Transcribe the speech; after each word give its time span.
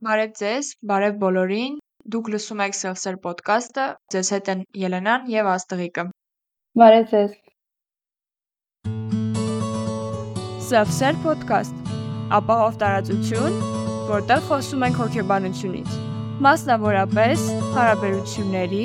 Բարև 0.00 0.30
ձեզ, 0.38 0.68
բարև 0.88 1.16
բոլորին։ 1.20 1.74
Դուք 2.12 2.28
լսում 2.32 2.60
եք 2.64 2.76
Self-Serve 2.76 3.18
podcast-ը։ 3.24 3.82
Ձեզ 4.14 4.28
հետ 4.32 4.46
են 4.52 4.60
Ելենան 4.82 5.26
եւ 5.28 5.48
Աստղիկը։ 5.52 6.04
Բարև 6.80 7.10
ձեզ։ 7.10 7.34
Self-Serve 10.70 11.20
podcast 11.26 11.92
ապահով 12.38 12.78
տարածություն, 12.80 13.58
որտեղ 14.08 14.40
խոսում 14.48 14.86
ենք 14.88 15.00
հոգեբանությունից, 15.02 15.98
մասնավորապես 16.48 17.44
հարաբերությունների, 17.76 18.84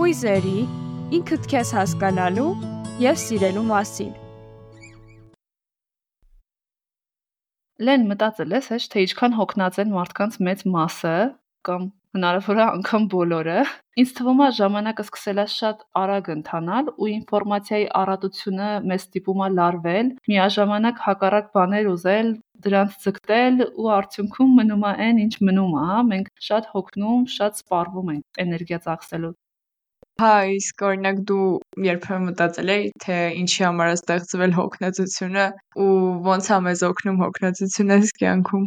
հույզերի, 0.00 0.56
ինքդ 1.20 1.46
քեզ 1.54 1.72
հասկանալու 1.78 2.50
եւ 3.06 3.22
սիրելու 3.22 3.68
մասին։ 3.70 4.12
Լեն 7.80 8.02
մտածել 8.10 8.50
ես, 8.52 8.66
հեչ 8.74 8.82
թե 8.92 9.02
ինչքան 9.06 9.34
հոգնած 9.38 9.76
են 9.80 9.92
մարդկանց 9.94 10.34
մեծ 10.46 10.64
մասը 10.72 11.12
կամ 11.68 11.86
հնարավոր 12.16 12.60
է 12.60 12.64
անգամ 12.66 13.06
բոլորը։ 13.14 13.54
Ինձ 14.02 14.12
թվում 14.18 14.42
է 14.44 14.48
ժամանակը 14.58 15.06
սկսել 15.06 15.40
է 15.40 15.46
շատ 15.54 15.80
արագ 16.02 16.28
ընթանալ 16.34 16.92
ու 16.92 17.10
ինֆորմացիայի 17.14 17.88
առատությունը 18.02 18.68
մեզ 18.92 19.06
ստիպում 19.08 19.42
է 19.46 19.50
լարվել, 19.56 20.12
միաժամանակ 20.32 21.02
հակառակ 21.08 21.50
բաներ 21.56 21.90
ուզել, 21.96 22.32
դրանց 22.68 23.02
ձգտել 23.06 23.68
ու 23.70 23.92
արդյունքում 23.96 24.56
մնում 24.60 24.88
է 24.90 24.96
այն, 25.08 25.24
ինչ 25.24 25.34
մնում 25.48 25.76
է, 25.80 25.86
Մենք 26.10 26.32
շատ 26.50 26.72
հոգնում, 26.76 27.28
շատ 27.40 27.62
սպառվում 27.64 28.12
ենք 28.16 28.44
էներգիա 28.44 28.84
ծախսելու 28.90 29.38
Հա, 30.20 30.30
իսկ 30.52 30.82
օրինակ 30.84 31.20
դու 31.28 31.44
երբեմն 31.86 32.26
մտածել 32.28 32.70
ես, 32.72 32.88
թե 33.04 33.14
ինչի 33.42 33.62
համար 33.64 33.92
է 33.92 33.94
ստեղծվել 33.98 34.52
հոգնածությունը 34.56 35.46
ու 35.84 35.94
ո՞նց 36.34 36.48
է 36.56 36.58
մեզ 36.66 36.82
օգնում 36.88 37.20
հոգնածությունը 37.22 37.98
կյանքում։ 38.20 38.66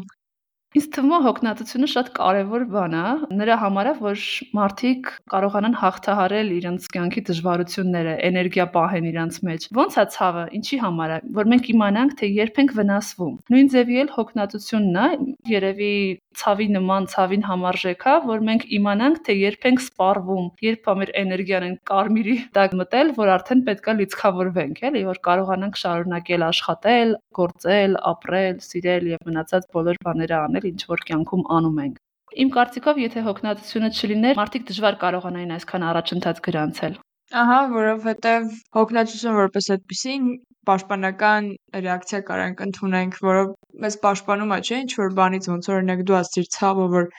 Ինձ 0.73 0.85
թվում 0.89 1.11
է 1.13 1.17
հոգնածությունը 1.21 1.87
շատ 1.91 2.07
կարևոր 2.17 2.63
բան 2.73 2.93
է, 2.97 3.09
նրա 3.37 3.57
համար 3.61 3.89
որ 4.01 4.23
մարդիկ 4.57 5.11
կարողանան 5.33 5.75
հաղթահարել 5.77 6.49
իրենց 6.55 6.87
կյանքի 6.95 7.21
դժվարությունները, 7.27 8.15
էներգիա 8.29 8.65
պահեն 8.73 9.09
իրենց 9.11 9.37
մեջ։ 9.49 9.67
Ոնց 9.77 9.99
է 10.01 10.05
ցավը, 10.17 10.45
ինչի 10.57 10.79
համար 10.81 11.13
է, 11.13 11.19
որ 11.37 11.51
մենք 11.53 11.69
իմանանք, 11.73 12.15
թե 12.23 12.31
երբ 12.41 12.59
ենք 12.63 12.73
վնասվում։ 12.79 13.35
Նույն 13.53 13.71
ձևի 13.73 14.01
էլ 14.01 14.11
հոգնածությունն 14.17 14.97
է, 15.03 15.07
երևի 15.53 15.93
ցավի 16.33 16.67
նման 16.73 17.07
ցավին 17.13 17.43
համարժեք 17.45 18.03
է, 18.09 18.13
որ 18.25 18.43
մենք 18.47 18.63
իմանանք, 18.77 19.19
թե 19.27 19.33
երբ 19.37 19.67
ենք 19.69 19.83
սպառվում, 19.83 20.47
երբ 20.65 20.89
է 20.89 20.95
մեր 20.99 21.11
էներգիան 21.21 21.65
են 21.67 21.75
կարմիրի 21.89 22.35
տակ 22.57 22.73
մտել, 22.79 23.13
որ 23.19 23.31
արդեն 23.33 23.61
պետքա 23.69 23.95
լիցքավորվենք, 23.99 24.81
էլի, 24.89 25.03
որ 25.13 25.21
կարողանանք 25.29 25.79
շարունակել 25.83 26.45
աշխատել, 26.49 27.13
գործել, 27.37 27.97
ապրել, 28.13 28.57
սիրել 28.65 29.09
եւ 29.13 29.29
մնացած 29.29 29.69
բոլոր 29.77 30.01
բաները 30.07 30.37
անել 30.41 30.62
անել, 30.63 30.71
ինչ 30.71 30.81
որ 30.89 31.01
կյանքում 31.07 31.43
անում 31.55 31.79
ենք։ 31.83 31.95
Իմ 32.43 32.49
կարծիքով, 32.53 32.99
եթե 33.03 33.23
հոգնածությունը 33.27 33.89
չլիներ, 33.93 34.37
մարդիկ 34.39 34.63
դժվար 34.69 34.95
կարողանային 35.03 35.51
այսքան 35.57 35.85
առաջընթաց 35.89 36.39
գրանցել։ 36.47 36.95
Ահա, 37.33 37.59
որովհետև 37.73 38.47
հոգնածություն 38.77 39.37
որպես 39.43 39.69
այդպեսի 39.73 40.15
պաշտպանական 40.63 41.47
ռեակցիա 41.83 42.19
կարանք 42.29 42.63
ընդունենք, 42.63 43.15
որով 43.27 43.47
մեզ 43.83 43.97
պաշտպանում 44.03 44.53
է, 44.53 44.59
չէ՞, 44.63 44.77
ինչ 44.83 44.91
որ 45.03 45.15
բանից, 45.19 45.49
ոնց 45.53 45.69
օրինակ 45.73 46.03
դու 46.07 46.17
ասիր 46.23 46.47
ցավը, 46.55 46.85
որ 46.93 47.09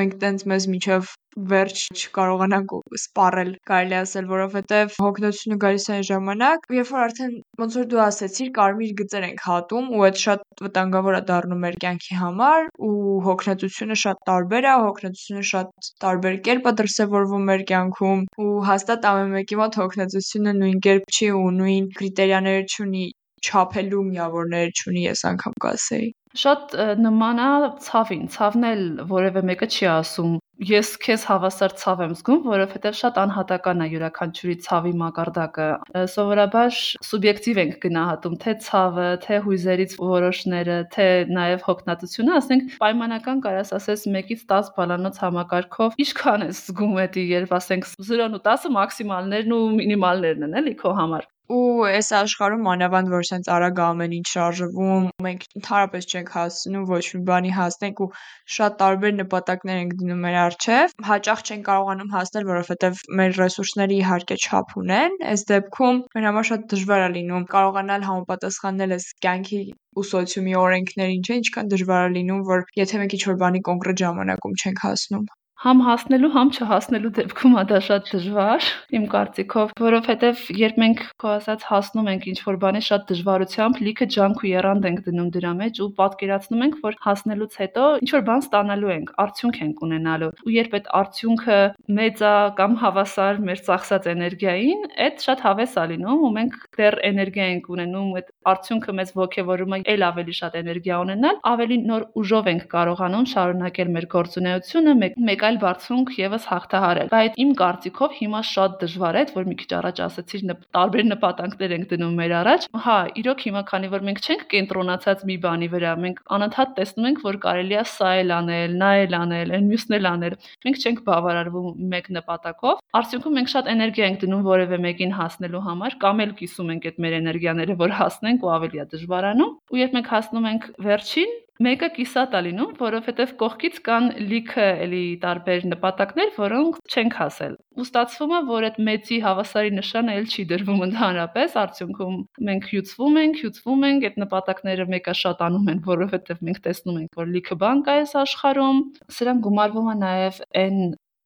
մենք 0.00 0.14
տենց 0.24 0.46
մեզ 0.50 0.68
միջև 0.74 1.10
վերջ 1.50 1.80
չկարողանանք 1.94 2.74
սպառել, 2.98 3.50
կարելի 3.70 3.96
ասել, 4.00 4.28
որովհետև 4.30 4.98
հոգնածությունը 5.04 5.58
գալիս 5.64 5.86
է 5.88 5.94
այն 5.94 6.06
ժամանակ, 6.08 6.68
երբ 6.78 6.92
որ 6.94 7.04
արդեն 7.04 7.34
ոնց 7.62 7.78
որ 7.80 7.88
դու 7.94 8.02
ասեցիր, 8.04 8.50
կարմիր 8.58 8.94
գծեր 9.00 9.26
ենք 9.28 9.42
հատում 9.48 9.90
ու 9.94 10.04
այդ 10.08 10.20
շատ 10.24 10.44
վտանգավոր 10.66 11.18
է 11.18 11.22
դառնում 11.30 11.64
մեր 11.64 11.78
կյանքի 11.84 12.20
համար 12.20 12.68
ու 12.88 12.94
հոգնածությունը 13.28 13.98
շատ 14.04 14.22
տարբեր 14.30 14.68
է, 14.70 14.74
հոգնածությունը 14.84 15.44
շատ 15.50 15.90
տարբեր 16.06 16.40
կերպ 16.48 16.70
է 16.70 16.74
դրսևորվում 16.82 17.48
մեր 17.50 17.66
կյանքում 17.74 18.24
ու 18.44 18.54
հաստատ 18.70 19.10
ամեն 19.12 19.36
մեկի 19.38 19.60
մոտ 19.64 19.78
հոգնածությունը 19.82 20.56
նույն 20.62 20.80
կերպ 20.88 21.14
չի 21.18 21.30
ու 21.40 21.52
նույն 21.60 21.92
կրիտերիաներ 21.98 22.64
չունի 22.74 23.06
չափելու 23.44 24.04
միավորներ 24.10 24.70
չունի, 24.72 25.02
ես 25.10 25.24
անգամ 25.30 25.56
կասեի։ 25.64 26.12
Շատ 26.34 26.74
նման 26.98 27.42
է 27.42 27.50
ցավին։ 27.84 28.24
Ցավն 28.34 28.66
էլ 28.72 28.82
որևէ 29.10 29.44
մեկը 29.50 29.70
չի 29.70 29.86
ասում 29.92 30.34
ես 30.62 30.90
քեզ 31.02 31.24
հավասար 31.26 31.72
ցավ 31.80 32.00
եմ 32.04 32.12
զգում, 32.14 32.42
որովհետև 32.46 32.96
շատ 32.98 33.16
անհատական 33.22 33.82
է 33.82 33.86
յուրաքանչյուրի 33.90 34.54
ցավի 34.66 34.92
մակարդակը։ 35.00 35.66
Սովորաբար 36.14 36.78
սուբյեկտիվ 37.08 37.60
ենք 37.64 37.76
գնահատում 37.84 38.36
թե 38.44 38.54
ցավը, 38.68 39.08
թե 39.24 39.40
հույզերից 39.48 39.96
որոշները, 39.98 40.78
թե 40.94 41.08
նաև 41.34 41.66
հոգնածությունը, 41.68 42.34
ասենք 42.38 42.78
պայմանական 42.84 43.44
կարաս 43.48 43.74
ասես 43.80 44.08
1-ից 44.14 44.46
10 44.54 44.72
բալանոց 44.78 45.22
համակարգով 45.26 46.00
ինչքան 46.06 46.48
ես 46.48 46.64
զգում 46.70 46.98
էդի, 47.04 47.28
երբ 47.34 47.54
ասենք 47.58 47.92
0-ն 47.98 48.38
ու 48.38 48.44
10-ը 48.46 48.74
մաքսիմալներն 48.78 49.58
ու 49.58 49.62
մինիմալներն 49.82 50.48
են, 50.48 50.60
էլի 50.62 50.78
քո 50.84 50.98
համար 51.02 51.33
ու 51.52 51.84
այս 51.86 52.08
աշխարհում 52.16 52.62
մանավանդ 52.66 53.10
որ 53.12 53.24
սենց 53.28 53.48
արագ 53.54 53.80
ամեն 53.86 54.12
ինչ 54.18 54.28
շարժվում, 54.30 55.08
մենք 55.26 55.42
ընդհանրապես 55.60 56.06
չենք 56.08 56.30
հասնում 56.36 56.86
ոչ 56.90 57.00
մի 57.16 57.20
բանի 57.30 57.52
հասնենք 57.56 58.00
ու 58.04 58.08
շատ 58.56 58.78
տարբեր 58.80 59.12
նպատակներ 59.18 59.82
ենք 59.82 59.92
դնում 60.00 60.24
մեր 60.24 60.38
առջև, 60.44 60.96
հաճախ 61.10 61.44
չենք 61.44 61.68
կարողանում 61.68 62.14
հասնել, 62.16 62.48
որովհետև 62.52 63.04
մեր 63.20 63.36
ռեսուրսները 63.42 63.96
իհարկե 64.00 64.40
չափ 64.40 64.74
ունեն։ 64.84 65.20
Այս 65.34 65.46
դեպքում 65.52 66.02
մեր 66.16 66.28
համար 66.30 66.50
շատ 66.54 66.66
դժվար 66.72 67.04
է 67.04 67.12
լինում 67.20 67.46
կարողանալ 67.54 68.08
համապատասխանել 68.08 68.98
այս 68.98 69.12
կյանքի 69.28 69.62
ու 70.00 70.08
սոցիումի 70.14 70.58
օրենքներին, 70.64 71.24
չէ՞, 71.28 71.40
ինչքան 71.44 71.72
դժվար 71.76 72.08
է 72.08 72.12
լինում, 72.18 72.44
որ 72.54 72.68
եթե 72.80 73.04
մենք 73.04 73.16
ինչ-որ 73.20 73.40
բանի 73.44 73.64
կոնկրետ 73.68 74.04
ժամանակում 74.06 74.60
չենք 74.64 74.86
հասնում 74.88 75.32
համ 75.64 75.78
հասնելու, 75.80 76.28
համ 76.34 76.48
չհասնելու 76.52 77.10
դեպքում 77.16 77.54
է 77.56 77.62
դա 77.70 77.78
շատ 77.86 78.08
դժվար, 78.12 78.66
իմ 78.98 79.04
կարծիքով, 79.14 79.70
որովհետև 79.80 80.40
երբ 80.60 80.80
մենք 80.82 80.98
քո 81.24 81.30
ասած 81.34 81.62
հասնում 81.70 82.10
ենք 82.12 82.26
ինչ-որ 82.32 82.58
բանի 82.64 82.82
շատ 82.84 83.06
դժվարությամբ, 83.08 83.80
լիքը 83.86 84.06
ջանք 84.14 84.42
ու 84.44 84.50
եռանդ 84.50 84.88
ենք 84.90 85.00
դնում 85.08 85.30
դրա 85.36 85.52
մեջ 85.60 85.80
ու 85.80 85.88
պատկերացնում 86.00 86.64
ենք, 86.68 86.76
որ 86.84 86.98
հասնելուց 87.06 87.56
հետո 87.64 87.86
ինչ-որ 88.04 88.24
բան 88.28 88.44
ստանալու 88.44 88.92
ենք, 88.92 89.14
արդյունք 89.24 89.56
ենք 89.64 89.82
ունենալու։ 89.88 90.30
Ու 90.44 90.52
երբ 90.52 90.76
այդ 90.76 90.92
արդյունքը 91.00 91.58
մեծ 91.96 92.22
է 92.28 92.34
կամ 92.60 92.76
հավասար 92.84 93.40
մեր 93.48 93.64
ծախսած 93.64 94.08
էներգիային, 94.12 94.84
այդ 95.08 95.24
շատ 95.24 95.44
հավես 95.48 95.74
է 95.80 95.86
լինում 95.94 96.24
ու 96.28 96.32
մենք 96.34 96.60
դեռ 96.76 96.98
էներգիա 97.08 97.48
ենք 97.54 97.72
ունենում, 97.72 98.12
այդ 98.20 98.28
արդյունքը 98.52 98.96
մեզ 99.00 99.14
ողջևորում 99.24 99.74
է 99.74 99.80
ել 99.94 100.06
ավելի 100.12 100.34
շատ 100.44 100.58
էներգիա 100.60 101.00
ունենալ, 101.04 101.40
ավելի 101.54 101.78
նոր 101.88 102.06
ուժով 102.20 102.50
ենք 102.52 102.64
կարողանում 102.74 103.26
շարունակել 103.34 103.92
մեր 103.94 104.06
գործունեությունը, 104.14 104.94
մեկ, 105.04 105.18
մեկ 105.28 105.44
այլ 105.44 105.53
բարձունք 105.62 106.12
եւս 106.18 106.46
հաղթահարել։ 106.50 107.10
Բայց 107.14 107.38
իմ 107.44 107.50
կարծիքով 107.60 108.14
հիմա 108.18 108.40
շատ 108.50 108.76
դժվար 108.84 109.18
է, 109.20 109.22
որ 109.34 109.48
մի 109.50 109.56
քիչ 109.60 109.70
առաջ 109.78 110.00
ասացիր 110.04 110.42
տարբեր 110.74 111.06
նպատակներ 111.14 111.74
ենք 111.74 111.86
դնում 111.94 112.14
մեր 112.20 112.34
առաջ։ 112.40 112.66
Հա, 112.84 112.96
իրոք 113.20 113.44
հիմա 113.44 113.62
քանի 113.70 113.90
որ 113.94 114.04
մենք 114.08 114.20
չենք 114.24 114.44
կենտրոնացած 114.54 115.24
մի 115.28 115.36
բանի 115.44 115.68
վրա, 115.74 115.92
մենք 116.04 116.20
անընդհատ 116.34 116.74
տեսնում 116.78 117.08
ենք, 117.10 117.22
որ 117.24 117.38
կարելի 117.44 117.78
է 117.78 117.84
սա 117.94 118.10
էլ 118.24 118.34
անել, 118.38 118.76
նա 118.84 118.90
էլ 119.04 119.16
անել, 119.20 119.54
այն 119.54 119.68
մյուսն 119.70 119.96
էլ 119.98 120.08
անել։ 120.14 120.36
Մենք 120.64 120.84
չենք 120.84 121.02
բավարարվում 121.08 121.68
մեկ 121.94 122.10
նպատակով։ 122.18 122.82
Արդյունքում 123.00 123.38
մենք 123.38 123.52
շատ 123.54 123.70
էներգիա 123.74 124.08
ենք 124.10 124.20
դնում 124.24 124.44
որևէ 124.48 124.80
մեկին 124.84 125.16
հասնելու 125.18 125.64
համար, 125.68 125.96
կամ 126.04 126.24
էլ 126.24 126.34
կիսում 126.40 126.74
ենք 126.74 126.88
այդ 126.90 127.00
մեր 127.04 127.16
էներգիաները, 127.20 127.78
որ 127.84 127.96
հասնենք 128.00 128.44
ու 128.44 128.52
ավելի 128.54 128.82
է 128.84 128.86
դժվարանում։ 128.94 129.54
Ու 129.74 129.80
երբ 129.84 129.96
մենք 129.98 130.12
հասնում 130.14 130.48
ենք 130.54 130.68
վերջին, 130.84 131.34
Մեկը 131.62 131.86
կիսատ 131.94 132.32
է 132.34 132.38
լինում, 132.44 132.70
որովհետև 132.80 133.32
կողքից 133.38 133.76
կան 133.86 134.06
լիքը 134.30 134.64
էլի 134.84 135.02
տարբեր 135.22 135.66
նպատակներ, 135.70 136.32
որոնք 136.34 136.80
չենք 136.90 137.14
հասել։ 137.20 137.54
Ու 137.78 137.86
ստացվում 137.86 138.34
է, 138.34 138.40
որ 138.48 138.66
այդ 138.68 138.80
մեծի 138.88 139.18
հավասարի 139.22 139.70
նշանը 139.76 140.16
էլ 140.18 140.26
չի 140.34 140.46
դրվում 140.50 140.82
ընդհանրապես, 140.88 141.54
արդյունքում 141.62 142.18
մենք 142.50 142.68
հյուծվում 142.74 143.20
ենք, 143.22 143.38
հյուծվում 143.44 143.86
ենք, 143.90 144.08
այդ 144.10 144.18
նպատակները 144.24 144.88
մեկը 144.94 145.16
շատանում 145.22 145.70
են, 145.74 145.80
որովհետև 145.94 146.44
մենք 146.50 146.60
տեսնում 146.66 147.00
ենք, 147.04 147.22
որ 147.22 147.32
լիքը 147.38 147.58
բան 147.62 147.86
կա 147.86 147.96
այս 148.02 148.18
աշխարհում։ 148.24 148.84
Սրան 149.14 149.46
գումարվում 149.46 149.94
է 149.94 149.96
նաև 150.02 150.44
այն 150.64 150.78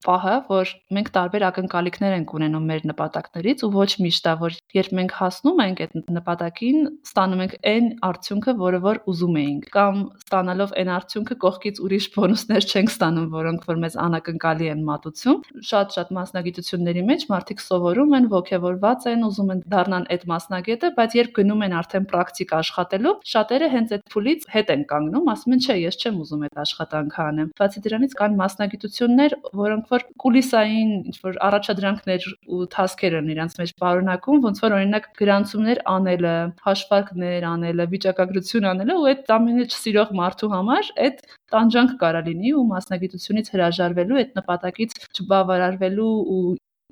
պահը, 0.07 0.35
որ 0.49 0.71
մենք 0.95 1.09
տարբեր 1.15 1.45
ակնկալիքներ 1.49 2.15
ենք 2.19 2.33
ունենում 2.39 2.67
մեր 2.71 2.85
նպատակներից 2.91 3.63
ու 3.67 3.71
ոչ 3.75 3.89
միշտ 4.05 4.29
է, 4.29 4.35
որ 4.43 4.57
երբ 4.79 4.93
մենք 4.99 5.15
հասնում 5.19 5.63
ենք 5.65 5.81
այդ 5.85 5.97
նպատակին, 6.19 6.79
ստանում 7.09 7.43
ենք 7.45 7.55
այն 7.73 7.89
արդյունքը, 8.09 8.55
որը 8.63 8.81
որ 8.85 9.01
ուզում 9.13 9.39
էինք, 9.43 9.67
կամ 9.75 9.99
ստանալով 10.23 10.75
այն 10.79 10.93
արդյունքը 10.99 11.37
կողքից 11.45 11.81
ուրիշ 11.89 12.07
բոնուսներ 12.15 12.69
չենք 12.69 12.93
ստանում, 12.95 13.29
որոնք 13.35 13.67
որ 13.69 13.81
մեզ 13.83 13.99
անակնկալի 14.07 14.71
են 14.73 14.85
մատուցում։ 14.89 15.43
Շատ-շատ 15.69 16.13
մասնագիտությունների 16.19 17.03
մեջ 17.09 17.27
մարդիկ 17.33 17.65
սովորում 17.67 18.17
են, 18.19 18.29
ողջևորված 18.39 19.09
են, 19.13 19.27
ուզում 19.29 19.53
են 19.55 19.63
դառնան 19.75 20.09
այդ 20.15 20.27
մասնագետը, 20.33 20.93
բայց 20.99 21.19
երբ 21.19 21.33
գնում 21.39 21.65
են 21.69 21.77
արդեն 21.79 22.09
պրակտիկ 22.13 22.55
աշխատելու, 22.59 23.15
շատերը 23.33 23.69
հենց 23.75 23.95
այդ 23.99 24.05
փուլից 24.15 24.49
հետ 24.55 24.73
են 24.79 24.83
կանգնում, 24.93 25.31
ասում 25.35 25.55
են, 25.59 25.63
չէ, 25.69 25.77
ես 25.89 25.99
չեմ 25.99 26.21
ուզում 26.23 26.45
այդ 26.49 26.63
աշխատանքը 26.65 27.23
անեմ։ 27.29 27.53
Բացի 27.59 27.83
դրանից 27.89 28.17
կան 28.19 28.39
մասնագիտություններ, 28.39 29.37
որոնք 29.59 29.88
որոնք 29.89 29.93
որ 29.93 30.05
կուլիսային 30.23 30.91
ինչ 31.09 31.17
որ 31.25 31.37
առաջադրանքներ 31.49 32.25
ու 32.53 32.67
task-եր 32.75 33.15
են 33.19 33.31
իրancs 33.33 33.57
մեջ 33.61 33.73
պարունակում, 33.83 34.43
ոնց 34.45 34.61
որ 34.65 34.75
օրինակ 34.79 35.09
գրանցումներ 35.21 35.81
անելը, 35.95 36.35
հաշվարկներ 36.67 37.47
անելը, 37.49 37.87
վիճակագրություն 37.95 38.69
անելը 38.73 38.99
ու 38.99 39.09
այդ 39.13 39.33
ամենը 39.39 39.67
չսիրող 39.69 40.15
մարդու 40.21 40.53
համար 40.53 40.93
այդ 41.09 41.25
տանջանք 41.57 41.97
կարա 42.05 42.23
լինի 42.29 42.55
ու 42.59 42.69
մասնագիտությունից 42.75 43.53
հրաժարվելու, 43.57 44.21
այդ 44.23 44.39
նպատակից 44.39 44.97
չբավարարվելու 45.09 46.15
ու 46.37 46.45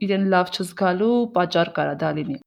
իրեն 0.07 0.29
լավ 0.33 0.53
չզգալու 0.57 1.17
պատճառ 1.37 1.73
կարա 1.77 1.97
դա 2.01 2.11
լինի։ 2.21 2.39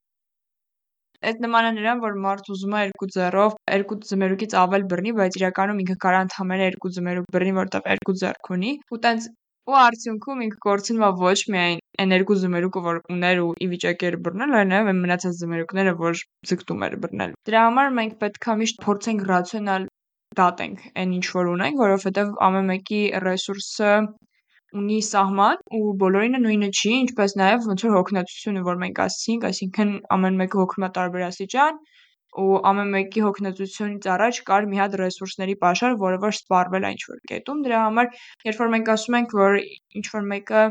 Այդ 1.19 1.41
նման 1.43 1.65
է 1.67 1.71
նրան, 1.75 1.99
որ 1.99 2.13
մարդ 2.23 2.45
ուզում 2.53 2.75
է 2.79 2.81
երկու 2.85 3.07
ձեռով 3.11 3.55
երկու 3.73 3.97
ձմերուկից 4.09 4.53
ավել 4.55 4.85
բռնի, 4.93 5.11
բայց 5.17 5.37
իրականում 5.39 5.81
ինքը 5.83 5.95
կարա 6.05 6.21
ընդամենը 6.25 6.67
երկու 6.69 6.91
ձմերուկ 6.95 7.25
բռնի, 7.35 7.53
որտեղ 7.57 7.89
երկու 7.91 8.15
ձեռք 8.21 8.51
ունի, 8.55 8.71
ու 8.95 8.99
տենց 9.03 9.27
ու 9.69 9.77
արդյունքում 9.79 10.43
ինքը 10.45 10.59
կորցնում 10.65 11.05
է 11.05 11.11
ոչ 11.21 11.37
միայն 11.55 11.83
այն 11.99 12.15
երկու 12.15 12.37
ձմերուկը, 12.41 12.81
որ 12.85 12.99
ուներ 13.13 13.41
ու 13.43 13.51
ի 13.63 13.67
վիճակի 13.73 14.07
էր 14.09 14.17
բռնել, 14.25 14.55
այլ 14.59 14.69
նաև 14.71 14.89
այն 14.91 15.01
մնացած 15.03 15.39
ձմերուկները, 15.41 15.93
որ 15.99 16.21
ձգտում 16.51 16.85
էր 16.87 16.95
բռնել։ 17.03 17.35
Դրա 17.49 17.63
համար 17.67 17.93
մենք 17.99 18.15
պետքա 18.23 18.55
միշտ 18.61 18.81
փորձենք 18.85 19.25
ռացիոնալ 19.29 19.87
դատենք 20.39 20.81
այն 21.01 21.13
ինչ 21.19 21.25
որ 21.35 21.51
ունենք, 21.53 21.79
որովհետև 21.83 22.33
ամեն 22.47 22.69
մեկի 22.71 23.01
ռեսուրսը 23.25 23.93
ունի 24.79 24.97
սահման 25.09 25.63
ու 25.79 25.93
բոլորինը 26.01 26.41
նույնը 26.43 26.69
չի, 26.79 26.91
ինչպես 27.03 27.35
նաև 27.41 27.69
ոնց 27.69 27.85
որ 27.85 27.95
հոգնածությունը, 27.97 28.65
որ 28.67 28.81
մենք 28.83 28.99
ասացինք, 29.05 29.47
այսինքն 29.49 29.93
ամեն 30.15 30.37
մեկը 30.43 30.59
հոգնում 30.61 30.85
է 30.85 30.89
տարբեր 30.99 31.25
աստիճան 31.29 31.79
ու 32.37 32.59
ամեն 32.69 32.91
մեկի 32.95 33.23
հոգնածությունից 33.25 34.05
առաջ 34.15 34.41
կար 34.49 34.67
մի 34.71 34.79
հատ 34.79 34.97
ռեսուրսների 35.01 35.55
pašար, 35.63 35.95
որը 36.03 36.19
որ 36.25 36.35
սպառվել 36.37 36.85
է 36.89 36.91
ինչ-որ 36.95 37.23
կետում։ 37.31 37.63
Դրա 37.65 37.79
համար, 37.85 38.11
երբ 38.49 38.61
որ 38.63 38.69
մենք 38.75 38.91
ասում 38.93 39.17
ենք, 39.19 39.33
որ 39.39 39.57
ինչ-որ 40.01 40.29
մեկը 40.33 40.63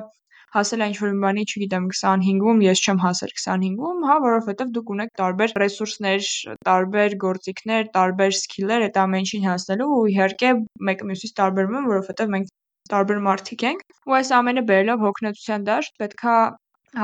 հասել 0.55 0.83
է 0.85 0.87
ինչ-որ 0.91 1.17
բանի, 1.23 1.43
չգիտեմ, 1.49 1.89
25-ում, 1.93 2.63
ես 2.65 2.83
չեմ 2.85 3.01
հասել 3.05 3.33
25-ում, 3.41 4.07
հա, 4.09 4.15
որովհետև 4.25 4.71
դուք 4.77 4.93
ունեք 4.95 5.11
տարբեր 5.21 5.53
ռեսուրսներ, 5.63 6.31
տարբեր 6.69 7.17
գործիքներ, 7.25 7.91
տարբեր 7.99 8.33
սկիլներ 8.39 8.87
այդ 8.87 8.97
ամեն 9.03 9.27
ինչին 9.27 9.45
հասնելու 9.49 9.91
ու 9.99 10.07
իհարկե 10.15 10.55
մեկը 10.89 11.11
մյուսից 11.11 11.35
տարբերվում 11.43 11.79
են, 11.83 11.91
որովհետև 11.93 12.33
մենք 12.37 12.55
տարբեր 12.95 13.23
մարդիկ 13.29 13.67
ենք 13.69 13.85
ու 14.09 14.17
այս 14.19 14.33
ամենը 14.39 14.65
բերելով 14.73 15.05
հոգնածության 15.05 15.69
դաշտ 15.69 16.03
պետքա 16.03 16.37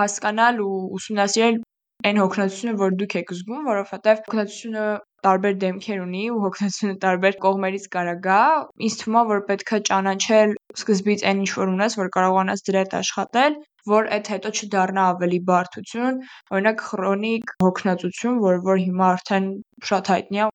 հասկանալ 0.01 0.61
ու 0.65 0.77
ուսումնասիրել 0.99 1.59
այն 2.05 2.19
հոգնածությունը, 2.21 2.73
որ 2.81 2.97
դուք 3.01 3.15
եք 3.21 3.31
զգում, 3.35 3.69
որովհետև 3.71 4.23
հոգնածությունը 4.25 4.87
տարբեր 5.25 5.55
դեմքեր 5.65 6.01
ունի 6.05 6.25
ու 6.35 6.41
հոգնածությունը 6.45 6.97
տարբեր 7.05 7.39
կողմերից 7.45 7.87
կարա 7.95 8.15
գա։ 8.27 8.41
Ինձ 8.89 8.97
թվում 9.01 9.21
է, 9.21 9.23
որ 9.31 9.45
պետքա 9.51 9.79
ճանաչել 9.91 10.57
սկզբից 10.79 11.25
այն 11.31 11.45
ինչ 11.45 11.51
որ 11.61 11.73
ունես, 11.75 11.97
որ 12.01 12.11
կարողանաս 12.17 12.67
դրա 12.69 12.83
հետ 12.85 12.97
աշխատել, 13.01 13.57
որ 13.95 14.11
այդ 14.17 14.33
հետո 14.35 14.53
չդառնա 14.59 15.07
ավելի 15.15 15.41
բարդություն, 15.49 16.21
օրինակ 16.57 16.85
քրոնիկ 16.89 17.57
հոգնածություն, 17.65 18.43
որ 18.45 18.61
որ 18.69 18.85
հիմա 18.85 19.09
արդեն 19.15 19.49
շատ 19.93 20.13
հայտնի 20.15 20.45
է 20.45 20.54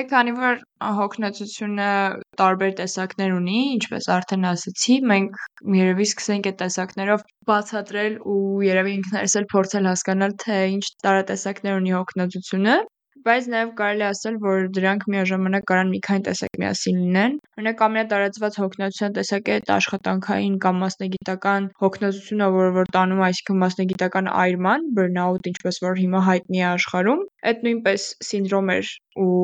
Է 0.00 0.02
քանի 0.10 0.32
որ 0.36 0.60
հոգնածությունը 0.96 1.86
տարբեր 2.40 2.70
տեսակներ 2.78 3.32
ունի, 3.36 3.56
ինչպես 3.76 4.06
արդեն 4.14 4.46
ասացի, 4.50 4.94
մենք 5.10 5.40
երևի 5.76 6.06
սկսենք 6.08 6.48
այդ 6.50 6.56
տեսակներով 6.62 7.24
բացատրել 7.50 8.16
ու 8.34 8.38
երևի 8.66 8.94
ինքներս 9.00 9.36
էլ 9.40 9.48
փորձել 9.50 9.90
հասկանալ, 9.90 10.36
թե 10.44 10.60
ինչ 10.76 10.84
տարատեսակներ 11.06 11.76
ունի 11.82 11.94
հոգնածությունը 11.98 12.78
բայց 13.26 13.46
նաև 13.52 13.72
կարելի 13.78 14.04
է 14.04 14.06
ասել, 14.10 14.36
որ 14.44 14.68
դրանք 14.76 15.04
միաժամանակ 15.14 15.66
կարան 15.70 15.90
մի 15.94 16.00
քանի 16.06 16.24
տեսակ 16.28 16.58
միասին 16.62 17.00
լինեն։ 17.00 17.34
Օրինակ 17.60 17.82
ամենատարածված 17.86 18.58
հոգնածության 18.60 19.16
տեսակը 19.18 19.56
այդ 19.56 19.72
աշխատանքային 19.76 20.56
կամ 20.64 20.80
մասնագիտական 20.84 21.68
հոգնածությունը, 21.84 22.48
որը 22.56 22.72
որ 22.78 22.90
տանում 22.96 23.22
այսինքն 23.28 23.60
մասնագիտական 23.64 24.32
այրման, 24.44 24.88
burnout, 24.96 25.50
ինչպես 25.52 25.82
որ 25.84 26.00
հիմա 26.00 26.24
հայտնի 26.30 26.64
է 26.64 26.66
աշխարհում, 26.70 27.22
այդ 27.50 27.62
նույնպես 27.68 28.08
սինդրոմ 28.30 28.74
էր 28.78 28.96
ու 29.20 29.36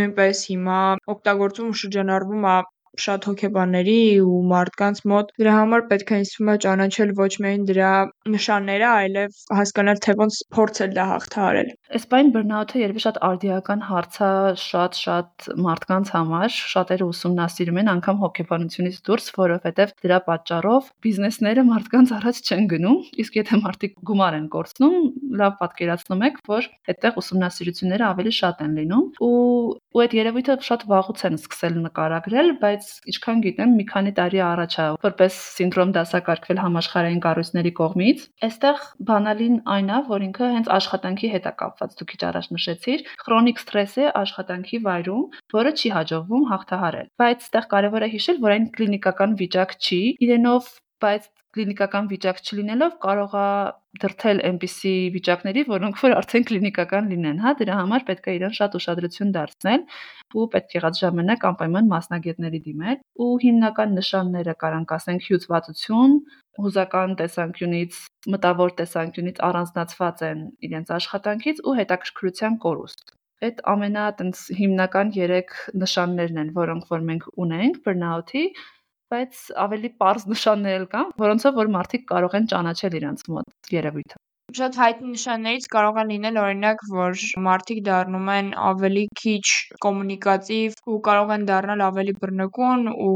նույնպես 0.00 0.44
հիմա 0.50 0.82
օգտագործում 1.14 1.70
ու 1.70 1.80
շրջանառվում 1.84 2.46
է 2.50 2.54
շատ 3.00 3.26
հոգեբանների 3.30 3.98
ու 4.24 4.40
մարդկանց 4.50 5.02
մոտ։ 5.10 5.32
Դրա 5.40 5.52
համար 5.56 5.84
պետք 5.90 6.10
է 6.10 6.18
ինձ 6.20 6.32
թվում 6.34 6.50
է 6.50 6.56
ճանաչել 6.64 7.12
ոչ 7.20 7.30
միայն 7.44 7.64
դրա 7.70 7.90
նշանները, 8.34 8.88
այլև 8.90 9.38
հասկանալ, 9.60 10.00
թե 10.04 10.14
ոնց 10.20 10.38
փորձել 10.56 10.94
դա 10.98 11.04
հաղթահարել։ 11.10 11.70
Այս 11.90 12.04
բան 12.10 12.32
բռնաութը 12.34 12.80
երևի 12.80 13.04
շատ 13.04 13.20
արդիական 13.30 13.84
հարց 13.90 14.18
է 14.20 14.32
շատ-շատ 14.64 15.48
մարդկանց 15.70 16.12
համար, 16.16 16.58
շատերը 16.70 17.08
ուսումնասիրում 17.10 17.80
են 17.80 17.92
անգամ 17.94 18.20
հոգեբանությունից 18.24 19.00
դուրս, 19.10 19.30
որովհետև 19.40 19.94
դրա 20.04 20.18
պատճառով 20.30 20.90
բիզնեսները 21.06 21.66
մարդկանց 21.70 22.14
առաջ 22.20 22.42
չեն 22.50 22.68
գնում, 22.74 22.98
իսկ 23.24 23.40
եթե 23.40 23.60
մարդիկ 23.64 23.96
գումար 24.10 24.38
են 24.40 24.46
կորցնում, 24.54 24.96
լավ 25.40 25.56
պատկերացնում 25.60 26.24
եք, 26.30 26.40
որ 26.50 26.70
այդտեղ 26.90 27.20
ուսումնասիրությունները 27.20 28.08
ավելի 28.10 28.34
շատ 28.40 28.64
են 28.66 28.76
լինում 28.80 29.06
ու 29.20 29.70
ու 29.90 30.02
այդ 30.04 30.12
երևույթը 30.14 30.54
շատ 30.66 30.82
վաղուց 30.90 31.22
են 31.26 31.36
սկսել 31.40 31.76
նկարագրել, 31.84 32.50
բայց 32.62 32.79
ինչքան 33.10 33.42
գիտեմ, 33.44 33.74
մի 33.80 33.86
քանի 33.90 34.12
տարի 34.20 34.40
առաջ 34.46 34.76
է 34.80 34.86
որպես 35.04 35.38
սինդրոմ 35.60 35.94
դասակարգվել 35.96 36.62
համաշխարհային 36.64 37.22
կառույցների 37.26 37.72
կողմից։ 37.80 38.24
Այստեղ 38.48 38.84
բանալին 39.10 39.56
այն 39.76 39.90
է, 39.90 40.00
որ 40.10 40.26
ինքը 40.30 40.50
հենց 40.56 40.72
աշխատանքի 40.80 41.32
հետ 41.34 41.50
է 41.50 41.54
կապված, 41.60 41.96
դուք 42.00 42.10
քիչ 42.14 42.22
առաջ 42.30 42.50
նշեցիր, 42.56 43.06
քրոնիկ 43.24 43.60
ստրես 43.60 43.94
է 44.00 44.06
աշխատանքի 44.24 44.82
վայրում, 44.86 45.24
որը 45.60 45.74
չի 45.80 45.94
հաջողվում 46.00 46.48
հաղթահարել։ 46.50 47.10
Բայց 47.20 47.50
այստեղ 47.50 47.66
կարևոր 47.74 48.04
է 48.06 48.08
հիշել, 48.14 48.36
որ 48.44 48.52
այն 48.54 48.66
կլինիկական 48.76 49.32
վիճակ 49.40 49.72
չի, 49.80 50.00
իրենով 50.24 50.66
բայց 51.00 51.24
կլինիկական 51.56 52.08
վիճակ 52.10 52.40
չլինելով 52.46 52.92
կարող 53.02 53.32
է 53.40 53.46
դրթել 54.02 54.40
այնպիսի 54.48 54.92
վիճակների, 55.16 55.64
որոնք 55.70 56.00
որ 56.04 56.14
արդեն 56.20 56.46
կլինիկական 56.50 57.08
լինեն, 57.10 57.40
հա, 57.42 57.52
դրա 57.58 57.78
համար 57.80 58.04
պետք 58.10 58.28
է 58.30 58.34
իրեն 58.38 58.54
շատ 58.58 58.76
ուշադրություն 58.78 59.32
դարձնել 59.36 59.84
ու 60.40 60.46
պետք 60.54 60.76
եղած 60.78 61.00
ժամանակ 61.02 61.46
անպայման 61.50 61.90
մասնագետների 61.90 62.60
դիմել 62.70 62.98
ու 63.26 63.30
հիմնական 63.44 63.94
նշանները 63.98 64.56
կարանք 64.62 64.94
ասենք 65.00 65.26
հյուծվածություն, 65.30 66.18
հուզական 66.60 67.16
տեսանկյունից, 67.18 68.02
մտավոր 68.36 68.76
տեսանկյունից 68.80 69.40
առանձնացված 69.50 70.26
են 70.30 70.44
իրենց 70.70 70.94
աշխատանքից 71.00 71.64
ու 71.66 71.78
հետաքրքրության 71.80 72.60
կորուստ 72.66 73.18
այդ 73.40 73.60
ամենա 73.72 74.02
հիմնական 74.56 75.10
3 75.16 75.52
նշաններն 75.82 76.40
են, 76.42 76.48
որոնք 76.56 76.90
որ 76.92 77.04
մենք 77.10 77.28
ունենք 77.44 77.78
burnout-ի 77.86 78.42
բայց 79.10 79.38
ավելի 79.66 79.90
པարզ 79.98 80.26
նշաններ 80.30 80.88
կան, 80.94 81.14
որոնցով 81.22 81.56
որ 81.60 81.70
մարդիկ 81.76 82.04
կարող 82.10 82.36
են 82.38 82.50
ճանաչել 82.54 82.98
իրենց 83.00 83.24
մոտ 83.36 83.72
երևույթը։ 83.74 84.20
Շատ 84.58 84.76
հայտնի 84.80 85.08
նշաններից 85.14 85.66
կարող 85.72 85.98
է 86.00 86.02
լինել 86.08 86.38
օրինակ, 86.42 86.80
որ 86.90 87.20
մարդիկ 87.46 87.80
դառնում 87.88 88.30
են 88.34 88.48
ավելի 88.70 89.04
քիչ 89.20 89.44
կոմունիկատիվ 89.84 90.74
ու 90.90 90.96
կարող 91.08 91.32
են 91.34 91.44
դառնալ 91.50 91.84
ավելի 91.86 92.14
բռնկուն 92.22 92.82
ու 93.06 93.12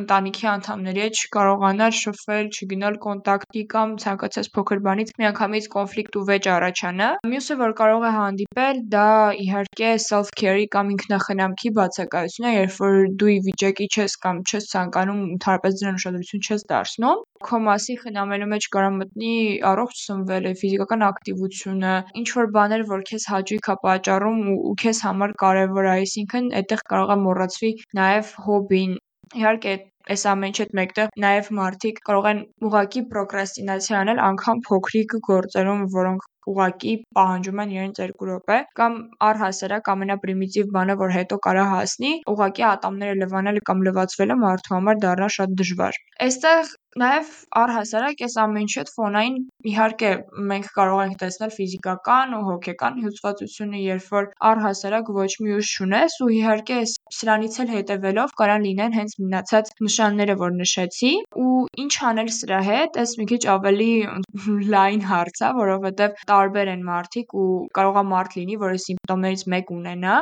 ընտանիքի 0.00 0.48
անդամների 0.52 1.02
հետ 1.04 1.20
չկարողանալ 1.22 1.96
շփվել, 1.98 2.48
չգնալ 2.48 2.98
կոնտակտի 3.04 3.64
կամ 3.74 3.94
ցանկացած 4.04 4.50
փոքր 4.56 4.82
բանից 4.88 5.12
միանգամից 5.20 5.68
կոնֆլիկտ 5.76 6.18
ու 6.20 6.24
վեճ 6.32 6.50
առաջանա։ 6.56 7.10
Մյուսը, 7.34 7.58
որ 7.64 7.76
կարող 7.82 8.08
է 8.08 8.12
հանդիպել, 8.18 8.82
դա 8.96 9.08
իհարկե 9.44 9.92
self-care-ի 10.08 10.66
կամ 10.78 10.94
ինքնախնամքի 10.96 11.74
բացակայությունն 11.80 12.48
է, 12.48 12.54
երբ 12.58 12.80
որ 12.88 12.98
դու 13.20 13.32
ի 13.36 13.38
վիճակի 13.50 13.90
չես 13.92 14.18
կամ 14.24 14.44
չես 14.48 14.72
ցանկանում 14.72 15.24
ընդհանրապես 15.36 15.80
դրան 15.82 16.02
ուշադրություն 16.02 16.48
չես 16.48 16.68
դարձնում 16.72 17.26
քո 17.46 17.58
մասի 17.64 17.94
խնամելու 18.02 18.46
մեջ 18.50 18.64
կարող 18.74 18.94
մտնի 18.98 19.34
առողջ 19.70 19.98
սնվելը, 20.04 20.52
ֆիզիկական 20.78 21.02
ակտիվությունը, 21.04 21.92
ինչ 22.20 22.28
որ 22.38 22.48
բաներ, 22.54 22.82
որ 22.90 23.00
քեզ 23.08 23.24
հաճույք 23.30 23.68
է 23.72 23.74
պատճառում 23.84 24.36
ու 24.52 24.74
քեզ 24.82 24.98
համար 25.06 25.32
կարևոր 25.42 25.88
է, 25.88 25.90
այսինքն 26.02 26.46
այդտեղ 26.60 26.82
կարող 26.92 27.10
է 27.14 27.16
մոռացվի 27.22 27.70
նաև 27.98 28.30
հոբին։ 28.44 28.92
Իհարկե 29.40 29.72
այս 30.14 30.22
ամեն 30.32 30.52
ինչ 30.52 30.58
հետ 30.62 30.76
մեկտեղ 30.78 31.10
նաև 31.24 31.50
մարդիկ 31.58 31.98
կարող 32.08 32.28
են 32.32 32.44
ուղակի 32.68 33.02
պրոկրաստինացիա 33.10 33.98
անել 34.02 34.22
անգամ 34.28 34.62
փոքրիկ 34.68 35.16
գործերում, 35.28 35.82
որոնք 35.98 36.28
ուղակի 36.52 36.94
պահանջում 37.18 37.62
են 37.64 37.74
իրենց 37.76 38.02
2 38.02 38.28
րոպե 38.30 38.58
կամ 38.80 38.98
առհասարակ 39.28 39.92
ամենապրիմիտիվ 39.94 40.74
բանը, 40.78 40.98
որ 41.04 41.14
հետո 41.18 41.40
կարա 41.48 41.64
հասնի, 41.74 42.12
ուղակի 42.34 42.66
ատամները 42.72 43.20
լվանելը 43.22 43.64
կամ 43.70 43.86
լվացվելը 43.88 44.38
մարդու 44.44 44.76
համար 44.78 45.02
դառնա 45.06 45.32
շատ 45.38 45.56
դժվար։ 45.62 46.02
Այստեղ 46.28 46.76
Նաև 46.98 47.26
առհասարակ 47.60 48.22
այս 48.26 48.34
ամեն 48.42 48.68
հետ 48.74 48.88
ֆոնային 48.94 49.34
իհարկե 49.70 50.08
մենք 50.50 50.68
կարող 50.78 51.00
ենք 51.02 51.18
տեսնել 51.20 51.50
ֆիզիկական 51.56 52.32
ու 52.38 52.40
հոգեկան 52.46 52.96
հյուծվածությունը, 53.02 53.82
երբ 53.84 54.08
որ 54.14 54.28
առհասարակ 54.50 55.10
ոչ 55.18 55.28
մի 55.44 55.52
ուժ 55.58 55.72
չունես 55.78 56.16
ու 56.24 56.30
իհարկե 56.38 56.78
սրանից 57.18 57.58
էլ 57.64 57.72
հետևելով 57.74 58.34
կարան 58.40 58.66
լինեն 58.68 58.96
հենց 58.98 59.14
մնացած 59.24 59.70
նշանները, 59.88 60.36
որ 60.42 60.56
նշեցի 60.62 61.12
ու 61.44 61.60
ինչ 61.84 61.94
անել 62.10 62.32
սրա 62.38 62.60
հետ, 62.70 62.98
այս 63.04 63.14
մի 63.20 63.28
քիչ 63.34 63.42
ավելի 63.54 63.92
լայն 64.74 65.06
հարց 65.12 65.44
է, 65.44 65.52
որովհետև 65.60 66.18
տարբեր 66.38 66.72
են 66.74 66.84
մարդիկ 66.88 67.38
ու 67.42 67.48
կարող 67.78 67.98
է 67.98 68.04
մարդ 68.14 68.36
լինի, 68.38 68.58
որը 68.64 68.82
սիմպտոմներից 68.88 69.42
մեկ 69.54 69.72
ունենա, 69.78 70.18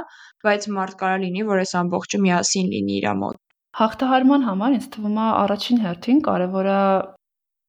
բայց 0.47 0.71
մարդ 0.77 0.97
կարող 1.03 1.27
լինի, 1.27 1.45
որ 1.51 1.63
այս 1.67 1.75
ամբողջը 1.83 2.23
միասին 2.27 2.73
լինի 2.77 2.97
իր 3.01 3.09
մոտ։ 3.21 3.43
Հաղթահարման 3.77 4.45
համար 4.47 4.75
ինձ 4.77 4.85
թվում 4.97 5.17
է 5.21 5.29
առաջին 5.37 5.81
հերթին 5.85 6.21
կարևոր 6.27 6.69
է 6.73 6.81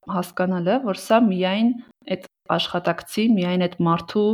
հասկանալը, 0.08 0.76
որ 0.88 1.00
սա 1.04 1.18
միայն 1.28 1.72
այդ 2.16 2.28
աշխատակցի, 2.56 3.26
միայն 3.36 3.66
այդ 3.66 3.76
մարդու 3.88 4.28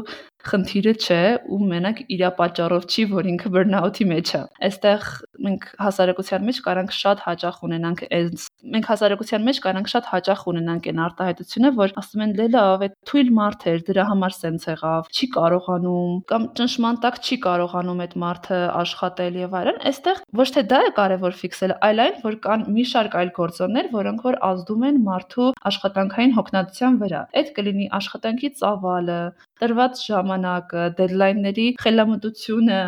խնդիրը 0.50 0.94
չէ 1.04 1.22
ու 1.54 1.60
մենակ 1.72 2.04
իր 2.14 2.24
պատճառով 2.40 2.88
չի, 2.90 3.04
որ 3.14 3.30
ինքը 3.34 3.52
բռնաութի 3.54 4.06
մեջ 4.12 4.32
է։ 4.34 4.42
Այստեղ 4.68 5.06
մենք 5.44 5.68
հասարակության 5.84 6.46
մեջ 6.48 6.60
կարանք 6.68 6.94
շատ 6.98 7.24
հաճախ 7.28 7.60
ունենանք 7.68 8.04
այս 8.18 8.46
մենք 8.74 8.90
հասարակության 8.92 9.46
մեջ 9.48 9.58
կարանք 9.64 9.90
շատ 9.94 10.10
հաճախ 10.14 10.44
ունենանք 10.54 10.90
այն 10.92 11.02
արտահայտությունը, 11.04 11.72
որ 11.80 11.94
ասում 12.00 12.24
են 12.24 12.34
լելա, 12.40 12.64
այդ 12.84 12.96
թույլ 13.10 13.32
մարդ 13.38 13.66
էր, 13.74 13.82
դրա 13.90 14.06
համար 14.12 14.36
սենց 14.38 14.68
եղավ, 14.72 15.10
չի 15.14 15.28
կարողանում 15.36 16.14
կամ 16.32 16.48
ճնշման 16.60 17.00
տակ 17.04 17.20
չի 17.24 17.38
կարողանում 17.44 18.04
այդ 18.04 18.16
մարդը 18.24 18.60
աշխատել 18.84 19.40
եւ 19.44 19.58
այլն։ 19.60 19.82
Այստեղ 19.94 20.22
ոչ 20.44 20.48
թե 20.54 20.64
դա 20.74 20.80
է 20.84 20.92
կարևոր 21.00 21.38
ֆիքսել, 21.44 21.76
այլ 21.88 22.04
այն, 22.04 22.16
որ 22.24 22.38
կան 22.44 22.66
մի 22.74 22.86
շարք 22.94 23.18
այլ 23.24 23.34
գործոններ, 23.40 23.90
որոնք 23.94 24.26
որ 24.28 24.40
ազդում 24.54 24.86
են 24.90 25.02
մարդու 25.08 25.50
աշխատանքային 25.74 26.36
հոգնածության 26.40 27.00
վրա։ 27.04 27.22
Այդ 27.44 27.52
կլինի 27.58 27.88
աշխատանքի 28.00 28.50
ծավալը, 28.64 29.20
տրված 29.64 30.06
ժամանակը, 30.12 30.86
դեդլայնների 31.00 31.68
խելամտությունը, 31.84 32.80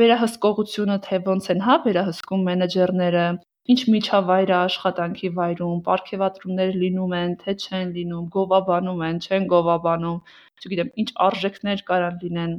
վերահսկողությունը, 0.00 0.96
թե 1.06 1.18
ոնց 1.30 1.50
են 1.54 1.60
հա 1.66 1.76
վերահսկում 1.84 2.48
մենեջերները, 2.50 3.26
ինչ 3.72 3.80
միջավայր 3.94 4.50
է 4.50 4.56
աշխատանքի 4.60 5.28
վայրում, 5.38 5.78
պարգևատրումներ 5.86 6.74
լինում 6.82 7.14
են, 7.20 7.36
թե 7.44 7.54
չեն 7.62 7.94
լինում, 7.94 8.26
գովաբանում 8.34 9.06
են, 9.08 9.22
չեն 9.28 9.46
գովաբանում, 9.54 10.18
չգիտեմ, 10.64 10.90
ինչ 11.04 11.08
արժեքներ 11.28 11.86
կարան 11.92 12.20
լինեն 12.24 12.52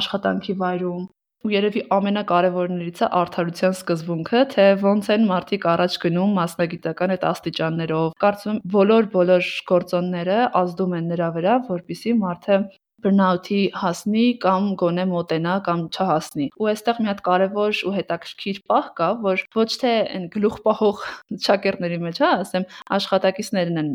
աշխատանքի 0.00 0.58
վայրում 0.64 1.06
ու 1.46 1.52
երևի 1.52 1.82
ամենակարևորներից 1.94 3.00
է 3.04 3.08
արդարության 3.18 3.74
սկզբունքը, 3.76 4.40
թե 4.54 4.64
ոնց 4.82 5.10
են 5.14 5.26
մարդիկ 5.28 5.66
առաջ 5.72 5.98
գնում 6.04 6.32
մասնագիտական 6.38 7.14
այդ 7.14 7.26
աստիճաններով։ 7.28 8.08
Կարծում 8.24 8.52
եմ 8.56 8.58
բոլոր 8.74 9.08
բոլոր 9.14 9.50
գործոնները 9.70 10.38
ազդում 10.62 10.96
են 10.98 11.08
նրա 11.12 11.28
վրա, 11.38 11.54
որpիսի 11.68 12.16
մարդը 12.24 12.58
բռնաութի 13.04 13.60
հասնի 13.82 14.26
կամ 14.44 14.68
գոնե 14.82 15.06
մոտենա 15.12 15.54
կամ 15.68 15.86
չհասնի։ 15.94 16.50
Ու 16.58 16.70
այստեղ 16.74 17.00
մի 17.02 17.10
հատ 17.12 17.24
կարևոր 17.28 17.80
ու 17.88 17.94
հետաքրքիր 17.98 18.60
պահ 18.72 18.92
կա, 18.98 19.08
որ 19.28 19.46
ոչ 19.58 19.70
թե 19.82 19.94
այն 20.18 20.28
գլուխպահող 20.34 21.02
շակերտների 21.48 21.98
մեջ, 22.04 22.22
հա, 22.24 22.30
ասեմ, 22.44 22.70
աշխատակիցներն 22.98 23.82
են 23.82 23.92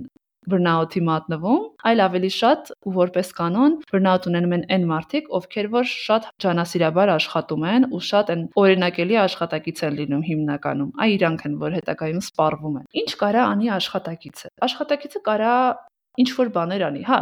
բռնաութի 0.50 1.01
մատնվում, 1.07 1.62
այլ 1.88 2.01
ավելի 2.03 2.31
շատ 2.36 2.72
ու 2.89 2.93
որպես 2.98 3.29
կանոն 3.38 3.75
բռնաութ 3.91 4.25
ունենում 4.31 4.55
են 4.57 4.65
այն 4.75 4.88
մարդիկ, 4.89 5.29
ովքեր 5.39 5.69
որ 5.75 5.88
շատ 5.91 6.27
ջանասիրաբար 6.43 7.12
աշխատում 7.13 7.63
են 7.74 7.88
ու 7.95 8.01
շատ 8.10 8.33
են 8.33 8.43
օրինակելի 8.63 9.19
աշխատակից 9.24 9.83
են 9.88 9.95
լինում 10.00 10.25
հիմնականում։ 10.31 10.91
Այ 11.03 11.10
իրանք 11.15 11.45
են, 11.48 11.55
որ 11.63 11.77
հետագայում 11.79 12.25
սպառվում 12.27 12.75
են։ 12.81 12.89
Ինչ 13.03 13.12
կարա 13.24 13.45
անի 13.53 13.72
աշխատակիցը։ 13.77 14.51
Աշխատակիցը 14.67 15.24
կարա 15.31 15.55
ինչ 16.24 16.29
որ 16.43 16.53
բաներ 16.60 16.86
անի, 16.89 17.07
հա, 17.07 17.22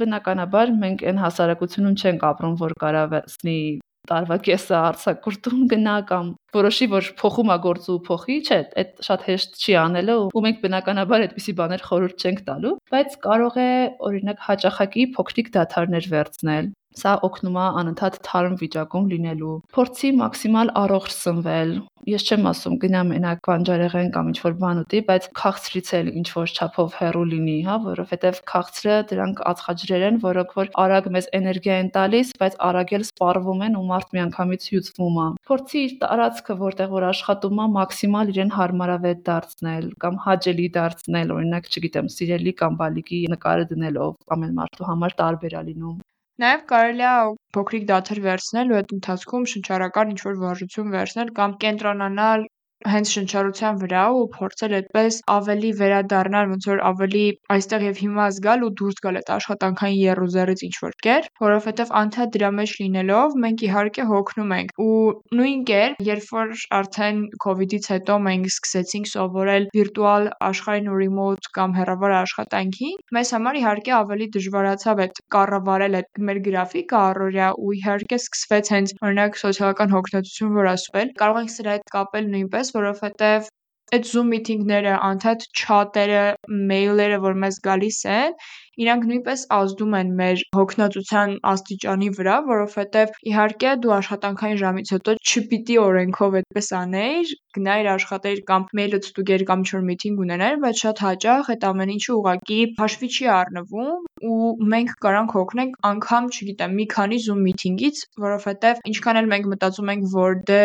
բնականաբար 0.00 0.72
մենք 0.84 1.04
այն 1.10 1.20
հասարակությունում 1.24 1.98
չենք 2.02 2.24
ապրում, 2.30 2.56
որ 2.62 2.74
կարա 2.82 3.04
վերցնի 3.12 3.58
տարվա 4.06 4.36
կեսը 4.46 4.74
արցակուրտում 4.78 5.62
գնա 5.72 5.94
կամ 6.10 6.28
որոշի 6.56 6.86
որ 6.92 7.08
փոխում 7.20 7.50
է 7.52 7.56
գործը 7.66 7.90
ու 7.94 8.02
փոխի, 8.06 8.36
չէ, 8.46 8.58
այդ 8.82 8.92
շատ 9.06 9.24
հեշտ 9.28 9.58
չի 9.62 9.76
անելը 9.82 10.16
ու 10.30 10.42
մենք 10.46 10.60
բնականաբար 10.66 11.24
այդպիսի 11.26 11.54
բաներ 11.60 11.84
խորհուրդ 11.88 12.26
չենք 12.26 12.42
տալու, 12.46 12.74
բայց 12.94 13.16
կարող 13.26 13.58
է 13.66 13.70
օրինակ 14.10 14.44
հաճախակի 14.46 15.06
փոքրիկ 15.16 15.50
դաթարներ 15.58 16.10
վերցնել 16.14 16.70
Սա 16.96 17.10
օգնում 17.26 17.56
է 17.60 17.64
անընդհատ 17.82 18.14
թարմ 18.24 18.54
վիճակում 18.62 19.08
լինելու։ 19.10 19.56
Փորձի 19.76 20.10
մաքսիմալ 20.20 20.70
առողջ 20.80 21.10
սնվել։ 21.16 21.72
Ես 22.06 22.22
չեմ 22.30 22.46
ասում 22.48 22.74
գնա 22.82 23.00
մենակ 23.08 23.40
բանջարեղեն 23.48 24.08
կամ 24.14 24.30
ինչ-որ 24.30 24.54
բան 24.62 24.80
ուտի, 24.82 25.00
բայց 25.10 25.26
քաղցրից 25.40 25.90
էլ 25.98 26.08
ինչ-որ 26.20 26.54
չափով 26.56 26.96
հեռու 27.00 27.24
լինի, 27.32 27.56
հա, 27.66 27.76
որովհետև 27.86 28.40
քաղցրը 28.52 28.96
դրանք 29.10 29.42
ածխաջրեր 29.50 30.06
են, 30.06 30.20
որոնք 30.24 30.56
որ 30.60 30.72
արագ 30.86 31.10
մեզ 31.16 31.28
էներգիա 31.40 31.78
են 31.82 31.92
տալիս, 31.98 32.32
բայց 32.40 32.58
արագ 32.70 32.94
էլ 32.96 33.06
սպառվում 33.10 33.64
են 33.66 33.76
ու 33.76 33.84
մարդ 33.90 34.16
միանգամից 34.16 34.70
հյուծվում 34.72 35.20
է։ 35.26 35.28
Փորձի 35.50 35.84
իր 35.86 35.94
տարածքը, 36.06 36.58
որտեղ 36.64 36.96
որ 36.96 37.08
աշխատում 37.10 37.60
է, 37.66 37.70
մաքսիմալ 37.76 38.34
իրեն 38.36 38.56
հարմարավետ 38.56 39.24
դարձնել 39.26 39.94
կամ 40.06 40.20
հաճելի 40.30 40.68
դարձնել, 40.80 41.32
օրինակ, 41.36 41.72
չգիտեմ, 41.74 42.12
սիրելի 42.16 42.58
կամ 42.62 42.82
բալիկի 42.86 43.24
նկարը 43.34 43.70
դնելով 43.74 44.36
ամեն 44.36 44.60
մարդու 44.62 44.92
համար 44.94 45.18
տարբեր 45.26 45.58
է 45.60 45.70
լինում։ 45.70 45.98
Նաև 46.42 46.64
կարելի 46.70 47.04
է 47.10 47.12
փոքրիկ 47.56 47.84
դադար 47.90 48.18
վերցնել 48.24 48.72
ու 48.72 48.76
այդ 48.78 48.90
ընթացքում 48.96 49.46
շնչառական 49.52 50.10
ինչ-որ 50.14 50.34
վարժություն 50.42 50.90
վերցնել 50.96 51.30
կամ 51.38 51.54
կենտրոնանալ 51.64 52.44
հենց 52.92 53.12
շնչառության 53.16 53.80
վրա 53.82 54.02
ու 54.16 54.24
փորձել 54.36 54.76
այդպես 54.78 55.18
ավելի 55.36 55.70
վերադառնալ 55.80 56.50
ոնց 56.52 56.68
որ 56.70 56.82
ավելի 56.90 57.24
այստեղ 57.56 57.86
եւ 57.86 58.00
հիմա 58.02 58.26
զգալ 58.36 58.64
ու 58.66 58.72
դուրս 58.80 59.00
գալ 59.06 59.18
այդ 59.20 59.32
աշխատանքային 59.36 60.00
եռուզեռից 60.06 60.64
ինչ 60.66 60.74
որ 60.86 60.96
կեր, 61.06 61.28
որովհետեւ 61.46 61.92
անդադ 62.00 62.32
դրա 62.36 62.50
մեջ 62.56 62.74
լինելով 62.80 63.36
մենք 63.46 63.64
իհարկե 63.66 64.06
հոգնում 64.10 64.54
ենք 64.56 64.70
ու 64.86 64.96
նույն 65.40 65.64
կերպ 65.70 66.04
երբ 66.06 66.30
որ 66.36 66.54
արդեն 66.80 67.18
կոവിഡ്ից 67.46 67.90
հետո 67.92 68.18
մենք 68.26 68.50
սկսեցինք 68.52 69.10
սովորել 69.12 69.68
վիրտուալ 69.76 70.28
աշխարհին 70.50 70.90
ու 70.92 70.98
ռիմոտ 71.00 71.50
կամ 71.56 71.76
հեռավար 71.76 72.16
աշխատանքին, 72.16 72.96
մեզ 73.16 73.32
համար 73.36 73.58
իհարկե 73.60 73.92
ավելի 73.96 74.26
դժվարացավ 74.36 75.02
այդ 75.06 75.20
կառավարել 75.36 75.98
այդ 76.00 76.22
մեր 76.28 76.40
գրաֆիկը 76.46 76.96
առօրյա 77.00 77.48
ու 77.66 77.74
իհարկե 77.76 78.18
սկսվեց 78.20 78.72
հենց 78.76 78.94
օրինակ 79.06 79.40
սոցիալական 79.42 79.94
հոգնածություն, 79.96 80.54
որ 80.56 80.70
են, 81.02 81.12
կարող 81.20 81.40
ենք 81.42 81.52
սրա 81.56 81.76
հետ 81.76 81.90
կապել 81.96 82.30
նույնպես 82.32 82.72
որովհետև 82.76 83.50
այդ 83.94 84.06
Zoom 84.10 84.32
meeting-ները, 84.34 84.94
անդադ 85.08 85.44
չաթերը, 85.54 86.22
մեյլերը, 86.70 87.18
որ 87.22 87.36
մեզ 87.44 87.58
գալիս 87.66 88.00
են, 88.10 88.34
իրանք 88.82 89.06
նույնպես 89.10 89.42
ազդում 89.56 89.94
են 90.00 90.12
մեր 90.20 90.42
հոգնածության 90.56 91.34
աստիճանի 91.52 92.08
վրա, 92.18 92.36
որովհետև 92.50 93.14
իհարկե 93.30 93.74
դու 93.84 93.94
աշխատանքային 93.96 94.60
ժամից 94.62 94.92
հետո 94.96 95.14
չպիտի 95.16 95.78
օրենքով 95.86 96.36
այդպես 96.40 96.68
անեիր, 96.80 97.32
գնայր 97.56 97.88
աշխատեիր 97.92 98.40
կամ 98.50 98.66
մեյլը 98.76 99.00
ստուգեր 99.06 99.44
կամ 99.48 99.62
ինչ-որ 99.64 99.84
միտինգ 99.86 100.20
ունենայր, 100.26 100.58
բայց 100.66 100.82
շատ 100.84 101.02
հաճախ 101.06 101.50
այդ 101.56 101.66
ամեն 101.70 101.92
ինչը 101.96 102.12
ուղղակի 102.16 102.58
հաշվի 102.80 103.08
չի 103.16 103.28
առնվում 103.36 104.04
ու 104.26 104.50
մենք 104.72 104.92
կարանք 105.04 105.32
հոգնենք 105.36 105.74
անգամ, 105.86 106.28
չգիտեմ, 106.36 106.76
մի 106.76 106.86
քանի 106.92 107.18
Zoom 107.26 107.40
meeting-ից, 107.46 108.02
որովհետև 108.24 108.80
ինչքան 108.90 109.20
էլ 109.20 109.28
մենք 109.32 109.48
մտածում 109.52 109.90
ենք, 109.92 110.06
որ 110.16 110.38
դե 110.50 110.60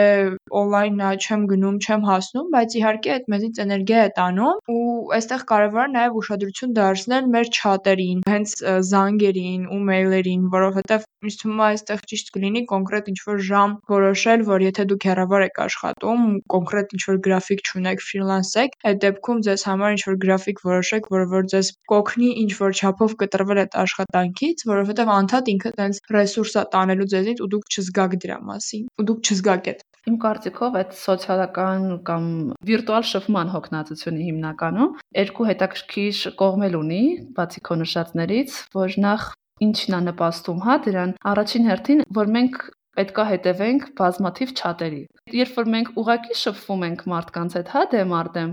on-line-ա 0.62 1.12
չեմ 1.22 1.44
գնում, 1.52 1.80
չեմ 1.86 2.06
հասնում, 2.12 2.52
բայց 2.56 2.78
իհարկե 2.82 3.14
այդ 3.16 3.28
մեզից 3.36 3.62
էներգիա 3.66 4.04
է 4.08 4.12
տանում 4.20 4.72
ու 4.76 4.86
այստեղ 5.20 5.46
կարևոր 5.52 5.84
է 5.84 5.92
նաև 5.96 6.20
ուշադրություն 6.22 6.76
դարձնել 6.80 7.30
մեր 7.36 7.52
չաթերի 7.52 8.01
նամբարներին, 8.02 8.22
հենց 8.32 8.54
զանգերին 8.88 9.66
ու 9.74 9.80
մեյլերին, 9.88 10.46
որովհետև 10.54 11.04
ինձ 11.28 11.36
թվում 11.42 11.60
է 11.62 11.66
այստեղ 11.66 12.00
ճիշտ 12.12 12.32
կլինի 12.36 12.62
կոնկրետ 12.72 13.10
ինչ-որ 13.12 13.42
ժամ 13.48 13.76
որոշել, 13.92 14.44
որ 14.50 14.66
եթե 14.66 14.86
դուք 14.92 15.06
հեռավար 15.10 15.46
եք 15.48 15.60
աշխատում, 15.66 16.24
կոնկրետ 16.54 16.96
ինչ-որ 16.98 17.20
գրաֆիկ 17.28 17.62
չունեք, 17.72 18.04
ֆրիլանս 18.08 18.54
եք, 18.64 18.78
այդ 18.90 19.02
դեպքում 19.06 19.44
ձեզ 19.48 19.66
համար 19.70 19.96
ինչ-որ 19.98 20.18
գրաֆիկ 20.26 20.64
որոշեք, 20.72 21.12
որը 21.14 21.28
որ 21.36 21.48
ձեզ 21.54 21.72
կօգնի 21.92 22.32
ինչ-որ 22.42 22.76
չափով 22.82 23.16
կտրվել 23.22 23.64
այդ 23.66 23.80
աշխատանքից, 23.86 24.66
որովհետև 24.72 25.14
անդադ 25.22 25.54
ինքը 25.56 25.76
տենց 25.82 26.04
ռեսուրս 26.18 26.58
է 26.58 26.66
տանելու 26.74 27.10
ձեզնից 27.14 27.46
ու 27.46 27.52
դուք 27.56 27.72
չզգաք 27.72 28.20
դրա 28.26 28.38
մասին, 28.52 28.86
ու 28.98 29.08
դուք 29.12 29.20
չզգաք 29.32 29.72
այդ 29.72 29.88
Իմ 30.10 30.16
կարծիքով 30.22 30.76
այդ 30.80 30.94
սոցիալական 30.98 31.84
կամ 32.08 32.24
վիրտուալ 32.70 33.04
շփման 33.10 33.52
հոգնածությունը 33.54 34.24
հիմնականում 34.28 34.96
երկու 35.20 35.48
հետաքրքիր 35.52 36.22
կողմեր 36.42 36.78
ունի, 36.80 37.04
բացի 37.38 37.62
քո 37.70 37.78
նշածներից, 37.82 38.56
որ 38.82 38.98
նախ 39.06 39.28
ինչն 39.62 39.98
է 39.98 40.02
նպաստում, 40.08 40.62
հա, 40.66 40.78
դրան 40.88 41.14
առաջին 41.32 41.68
հերթին, 41.70 42.04
որ 42.18 42.32
մենք 42.38 42.58
պետքա 42.98 43.24
հետևենք 43.32 43.84
բազմաթիվ 43.98 44.50
չաթերի։ 44.52 45.02
Երբ 45.32 45.58
որ 45.58 45.68
մենք 45.74 45.90
ուղակի 46.02 46.36
շփվում 46.42 46.82
ենք 46.88 47.04
մարդկանց 47.12 47.54
հետ, 47.56 47.70
հա, 47.72 47.82
դեմ 47.92 48.14
առ 48.18 48.30
դեմ, 48.36 48.50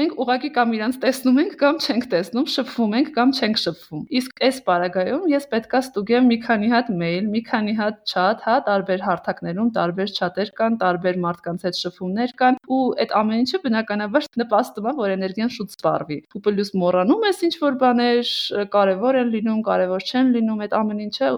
մենք 0.00 0.14
ուղակի 0.22 0.50
կամ 0.56 0.70
իրանց 0.76 0.96
տեսնում 1.02 1.40
ենք 1.42 1.56
կամ 1.60 1.80
չենք 1.82 2.06
տեսնում, 2.12 2.46
շփվում 2.52 2.94
ենք 2.96 3.10
կամ 3.18 3.34
չենք 3.36 3.60
շփվում։ 3.62 4.06
Իսկ 4.22 4.40
այս 4.48 4.60
պարագայում 4.68 5.26
ես 5.32 5.46
պետքա 5.52 5.82
ստուգեմ 5.82 6.30
մի 6.32 6.38
քանի 6.46 6.72
հատ 6.72 6.90
մեյլ, 7.02 7.28
մի 7.36 7.42
քանի 7.52 7.74
հատ 7.82 8.00
չաթ, 8.08 8.46
հա, 8.48 8.56
տարբեր 8.70 9.04
հարթակներում 9.12 9.70
տարբեր 9.76 10.16
չաթեր 10.16 10.52
կան, 10.62 10.80
տարբեր 10.82 11.20
մարդկանց 11.26 11.68
հետ 11.68 11.80
շփումներ 11.82 12.34
կան, 12.40 12.60
ու 12.72 12.82
այդ 13.04 13.16
ամեն 13.20 13.44
ինչը 13.44 13.62
բնականաբար 13.68 14.28
նպաստում 14.40 14.88
է, 14.88 14.96
որ 15.02 15.16
էներգիան 15.20 15.54
շուտ 15.58 15.76
սպառվի։ 15.76 16.18
Ու 16.32 16.44
պլյուս 16.48 16.74
մոռանում 16.80 17.26
ես 17.28 17.46
ինչ 17.52 17.54
որ 17.60 17.80
բաներ 17.82 18.34
կարևոր 18.72 19.22
են 19.22 19.32
լինում, 19.36 19.64
կարևոր 19.68 20.06
չեն 20.08 20.36
լինում, 20.38 20.62
այդ 20.66 20.78
ամեն 20.80 21.08
ինչը 21.12 21.32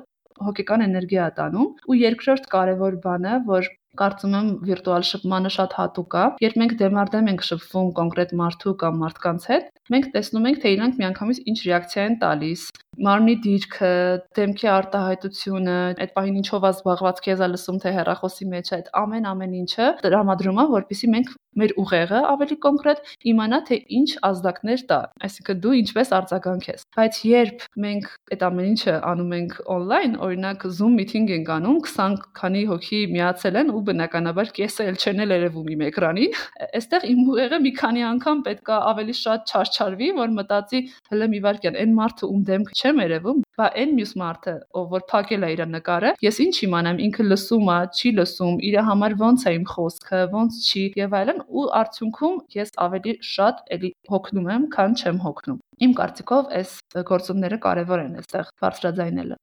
հոգեկան 0.47 0.85
էներգիա 0.87 1.27
է 1.31 1.35
տանում։ 1.39 1.69
Ու 1.89 1.99
երկրորդ 2.01 2.49
կարևոր 2.55 3.01
բանը, 3.07 3.35
որ 3.51 3.71
կարծում 4.01 4.37
եմ 4.39 4.49
վիրտուալ 4.69 5.07
շփմանը 5.11 5.53
շատ 5.57 5.77
հատուկ 5.79 6.17
է։ 6.21 6.25
Երբ 6.45 6.59
մենք 6.63 6.75
դեմարդեմ 6.85 7.31
ենք 7.35 7.47
շփվում 7.51 7.93
կոնկրետ 8.01 8.35
մարդու 8.41 8.75
կամ 8.85 8.99
մարդկանց 9.05 9.49
հետ, 9.55 9.71
մենք 9.95 10.11
տեսնում 10.15 10.49
ենք, 10.49 10.59
թե 10.65 10.75
իրանք 10.75 10.99
միանգամից 11.01 11.41
ինչ 11.53 11.59
ռեակցիա 11.65 12.05
են 12.09 12.19
տալիս, 12.25 12.63
մարմնի 13.05 13.35
դիրքը, 13.45 13.93
դեմքի 14.39 14.69
արտահայտությունը, 14.75 15.79
այդ 16.05 16.13
պահին 16.15 16.37
ինչով 16.41 16.65
է 16.65 16.71
զբաղված, 16.75 17.23
քեզ 17.25 17.43
է 17.45 17.49
լսում 17.55 17.81
թե 17.85 17.93
հեռախոսի 17.99 18.47
մեջ 18.55 18.71
այդ 18.79 18.91
ամեն 19.03 19.29
ամեն 19.31 19.57
ինչը 19.61 19.89
տրամադրում 20.05 20.61
է, 20.63 20.67
որpիսի 20.75 21.11
մենք 21.15 21.33
մեր 21.55 21.75
ուղեղը 21.79 22.21
ավելի 22.31 22.57
կոնկրետ 22.65 23.11
իմանա 23.31 23.59
թե 23.69 23.77
ինչ 23.99 24.09
ազդակներ 24.29 24.81
տա, 24.91 24.99
այսինքն 25.27 25.61
դու 25.65 25.75
ինչպես 25.81 26.09
արձագանքես։ 26.19 26.87
Բայց 26.99 27.21
երբ 27.31 27.67
մենք 27.85 28.09
այդ 28.35 28.45
ամեն 28.49 28.71
ինչը 28.75 28.95
անում 29.11 29.35
ենք 29.39 29.55
on-line, 29.75 30.19
օրինակ 30.25 30.67
Zoom 30.79 30.99
meeting 30.99 31.31
ենք 31.35 31.53
անում, 31.59 31.79
20 31.87 32.25
քանի 32.41 32.65
հոգի 32.73 33.01
միացել 33.15 33.61
են 33.63 33.71
ու 33.75 33.84
բնականաբար 33.89 34.51
կեսը 34.57 34.87
էլ 34.91 34.99
չեն 35.01 35.23
երևում 35.25 35.71
իմ 35.75 35.83
էկրանին, 35.89 36.37
այստեղ 36.79 37.07
իմ 37.11 37.21
ուղեղը 37.35 37.59
մի 37.65 37.73
քանի 37.79 38.05
անգամ 38.09 38.43
պետքա 38.49 38.79
ավելի 38.91 39.15
շատ 39.21 39.53
չարչարվի, 39.55 40.09
որ 40.19 40.35
մտածի 40.39 40.81
հələ 41.13 41.29
մի 41.35 41.41
վարքյան, 41.45 41.79
այն 41.85 41.95
մարդը 41.99 42.31
ում 42.35 42.43
դեմքը 42.51 42.79
չեմ 42.81 43.03
երևում, 43.05 43.43
բա 43.55 43.69
այն 43.85 43.95
մյուս 43.99 44.13
մարդը, 44.25 44.55
ով 44.81 44.87
որ 44.95 45.05
փակել 45.15 45.45
է 45.45 45.51
իր 45.55 45.63
նկարը, 45.75 46.13
ես 46.25 46.41
ինչ 46.45 46.55
իմանամ, 46.67 47.03
ինքը 47.07 47.27
լսում 47.29 47.71
է, 47.75 47.79
չի 47.99 48.13
լսում, 48.19 48.57
իր 48.71 48.79
համար 48.89 49.17
ոնց 49.25 49.45
է 49.45 49.55
իմ 49.59 49.67
խոսքը, 49.75 50.23
ոնց 50.35 50.61
չի 50.65 50.85
եւ 51.05 51.17
այլն, 51.21 51.41
ու 51.55 51.67
արդյունքում 51.85 52.37
ես 52.59 52.75
ավելի 52.89 53.17
շատ 53.35 53.65
էլի 53.79 53.95
հոգնում 54.11 54.53
եմ, 54.59 54.69
քան 54.75 54.99
չեմ 55.01 55.25
հոգնում։ 55.29 55.63
Իմ 55.85 55.97
կարծիքով 56.01 56.53
այս 56.61 56.77
գործոնները 57.15 57.59
կարևոր 57.65 58.05
են 58.05 58.23
այստեղ 58.23 58.55
բարձրաձայնելը։ 58.65 59.39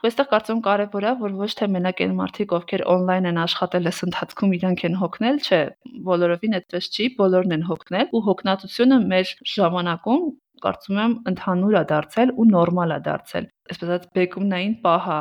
Ու 0.00 0.08
այստեղ 0.08 0.28
կարծում 0.28 0.60
կարևոր 0.64 1.04
է, 1.04 1.10
որ 1.20 1.32
ոչ 1.36 1.48
թե 1.60 1.66
մենակ 1.72 1.98
այն 2.00 2.12
մարդիկ, 2.16 2.52
ովքեր 2.56 2.82
on-line 2.88 3.28
են 3.30 3.40
աշխատել 3.42 3.88
այս 3.90 3.98
ընթացքում, 4.06 4.54
իրանք 4.56 4.84
են 4.88 4.96
հոգնել, 5.00 5.40
չէ, 5.44 5.58
բոլորովին 6.06 6.56
այդպես 6.58 6.88
չի, 6.94 7.08
բոլորն 7.18 7.54
են 7.56 7.66
հոգնել 7.68 8.14
ու 8.16 8.22
հոգնածությունը 8.30 8.98
մեր 9.12 9.34
ժամանակում 9.56 10.24
կարծում 10.64 11.02
եմ 11.04 11.18
ընդհանուր 11.34 11.76
է 11.80 11.84
դարձել 11.92 12.32
ու 12.40 12.48
նորմալ 12.54 12.96
է 12.96 12.98
դարձել։ 13.10 13.46
Այսպես 13.70 13.90
ասած, 13.90 14.08
բեկումնային 14.16 14.74
պահ 14.84 15.10
է 15.10 15.20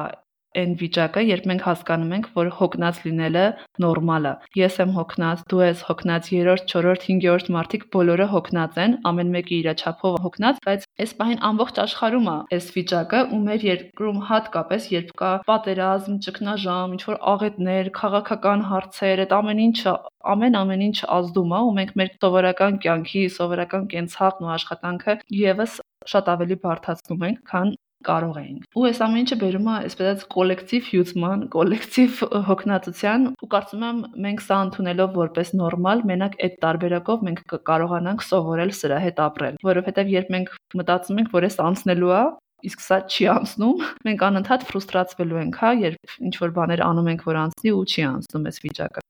այն 0.58 0.72
վիճակը, 0.80 1.22
երբ 1.30 1.48
մենք 1.50 1.64
հասկանում 1.68 2.14
ենք, 2.18 2.28
որ 2.40 2.50
հոգնած 2.60 3.00
լինելը 3.06 3.44
նորմալ 3.84 4.28
է։ 4.30 4.34
Ես 4.60 4.78
եմ 4.84 4.94
հոգնած, 4.98 5.44
դու 5.52 5.62
ես 5.62 5.84
հոգնած, 5.90 6.30
3-րդ, 6.30 6.66
4-րդ, 6.74 7.06
5-րդ 7.10 7.52
մարդիկ 7.56 7.86
բոլորը 7.94 8.28
հոգնած 8.34 8.80
են, 8.84 8.96
ամեն 9.10 9.34
մեկը 9.36 9.54
իր 9.60 9.70
չափով 9.76 10.18
հոգնած, 10.26 10.62
բայց 10.66 10.88
այս 11.06 11.14
պահին 11.20 11.44
ամբողջ 11.50 11.82
աշխարհում 11.86 12.30
է 12.30 12.38
այս 12.58 12.70
վիճակը 12.80 13.22
ու 13.30 13.42
մեր 13.50 13.66
երկրում 13.70 14.22
հատկապես, 14.30 14.88
երբ 14.96 15.12
կա 15.22 15.32
պատերազմ, 15.50 16.18
ճգնաժամ, 16.26 16.96
ինչ 16.98 17.04
որ 17.10 17.20
աղետներ, 17.34 17.92
քաղաքական 18.00 18.66
հարցեր, 18.70 19.24
այդ 19.26 19.36
ամեն 19.40 19.64
ինչը 19.70 19.94
ամեն 20.34 20.58
ամեն 20.60 20.82
ինչ 20.90 20.98
ազդում 21.16 21.54
է 21.56 21.60
ու 21.68 21.76
մենք 21.80 21.94
մեր 22.00 22.10
սովորական 22.20 22.80
կյանքի, 22.84 23.22
սովորական 23.36 23.86
կենցաղն 23.94 24.48
ու 24.48 24.52
աշխատանքը 24.56 25.16
եւս 25.40 25.78
շատ 26.12 26.32
ավելի 26.34 26.58
բարթացնում 26.66 27.24
ենք, 27.30 27.40
քան 27.52 27.72
կարող 28.08 28.38
էինք։ 28.40 28.78
Ու 28.80 28.86
այս 28.90 29.00
ամեն 29.06 29.22
ինչը 29.24 29.38
բերում 29.44 29.70
է 29.70 29.74
այսպես 29.80 30.26
կոլեկտիվ 30.36 30.90
հյուծման, 30.90 31.46
կոլեկտիվ 31.56 32.22
հոգնածության 32.50 33.26
ու 33.30 33.50
կարծում 33.54 33.86
եմ 33.90 34.00
մենք 34.26 34.44
սա 34.46 34.60
ընդունելով 34.68 35.18
որպես 35.20 35.52
նորմալ, 35.60 36.04
մենակ 36.12 36.38
այդ 36.48 36.56
տարբերակով 36.64 37.26
մենք 37.30 37.44
կկարողանանք 37.54 38.26
սովորել 38.30 38.74
սրա 38.80 39.00
հետ 39.08 39.22
ապրել, 39.26 39.60
որովհետև 39.70 40.14
երբ 40.16 40.32
մենք 40.38 40.56
մտածում 40.80 41.22
ենք, 41.24 41.34
որ 41.36 41.50
այս 41.50 41.60
անցնելու 41.70 42.16
է, 42.20 42.24
իսկ 42.70 42.82
սա 42.84 42.98
չի 43.08 43.30
անցնում, 43.36 43.86
մենք 44.08 44.26
անընդհատ 44.30 44.66
ֆրուստրացվելու 44.72 45.44
ենք, 45.46 45.62
հա, 45.64 45.76
երբ 45.90 46.18
ինչ 46.30 46.36
որ 46.44 46.58
բաներ 46.60 46.84
անում 46.90 47.14
ենք, 47.16 47.30
որ 47.30 47.44
անցնի 47.46 47.76
ու 47.78 47.86
չի 47.88 48.10
անցնում 48.10 48.50
այս 48.52 48.62
վիճակը։ 48.66 49.09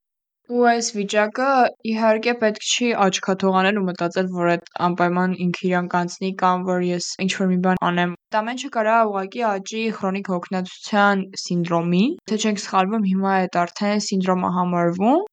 Ու 0.49 0.63
այս 0.65 0.87
վիճակը 0.97 1.47
իհարկե 1.91 2.33
պետք 2.43 2.63
չի 2.67 2.87
աչքաթող 3.05 3.57
անել 3.59 3.75
ու 3.81 3.83
մտածել, 3.89 4.29
որ 4.37 4.47
այդ 4.53 4.71
անպայման 4.85 5.35
ինքը 5.45 5.61
իրան 5.69 5.89
կանցնի 5.93 6.31
կամ 6.39 6.63
որ 6.69 6.85
ես 6.87 7.09
ինչ-որ 7.25 7.51
մի 7.51 7.57
բան 7.67 7.81
անեմ։ 7.89 8.15
Դա 8.33 8.41
ամենը 8.41 8.71
կարա 8.77 8.95
ուղղակի 9.09 9.45
աճի 9.51 9.83
քրոնիկ 9.99 10.31
հոգնածության 10.33 11.23
սինդրոմին, 11.43 12.17
թե 12.31 12.41
չենք 12.41 12.63
սխալվում, 12.65 13.07
հիմա 13.11 13.35
այդ 13.43 13.61
արդեն 13.63 14.03
սինդրոմ 14.09 14.49
է 14.49 14.53
համարվում։ 14.57 15.23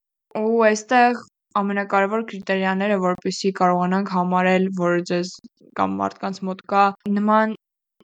Ու 0.44 0.64
այստեղ 0.68 1.25
ամենակարևոր 1.64 2.26
կրիտերիաները, 2.32 3.02
որպեսզի 3.06 3.56
կարողանանք 3.62 4.16
համարել, 4.20 4.73
որ 4.85 5.04
ձեզ 5.12 5.37
կամ 5.80 5.96
մարդկանց 6.02 6.42
մոտ 6.50 6.66
կա 6.73 6.85
նման 7.16 7.57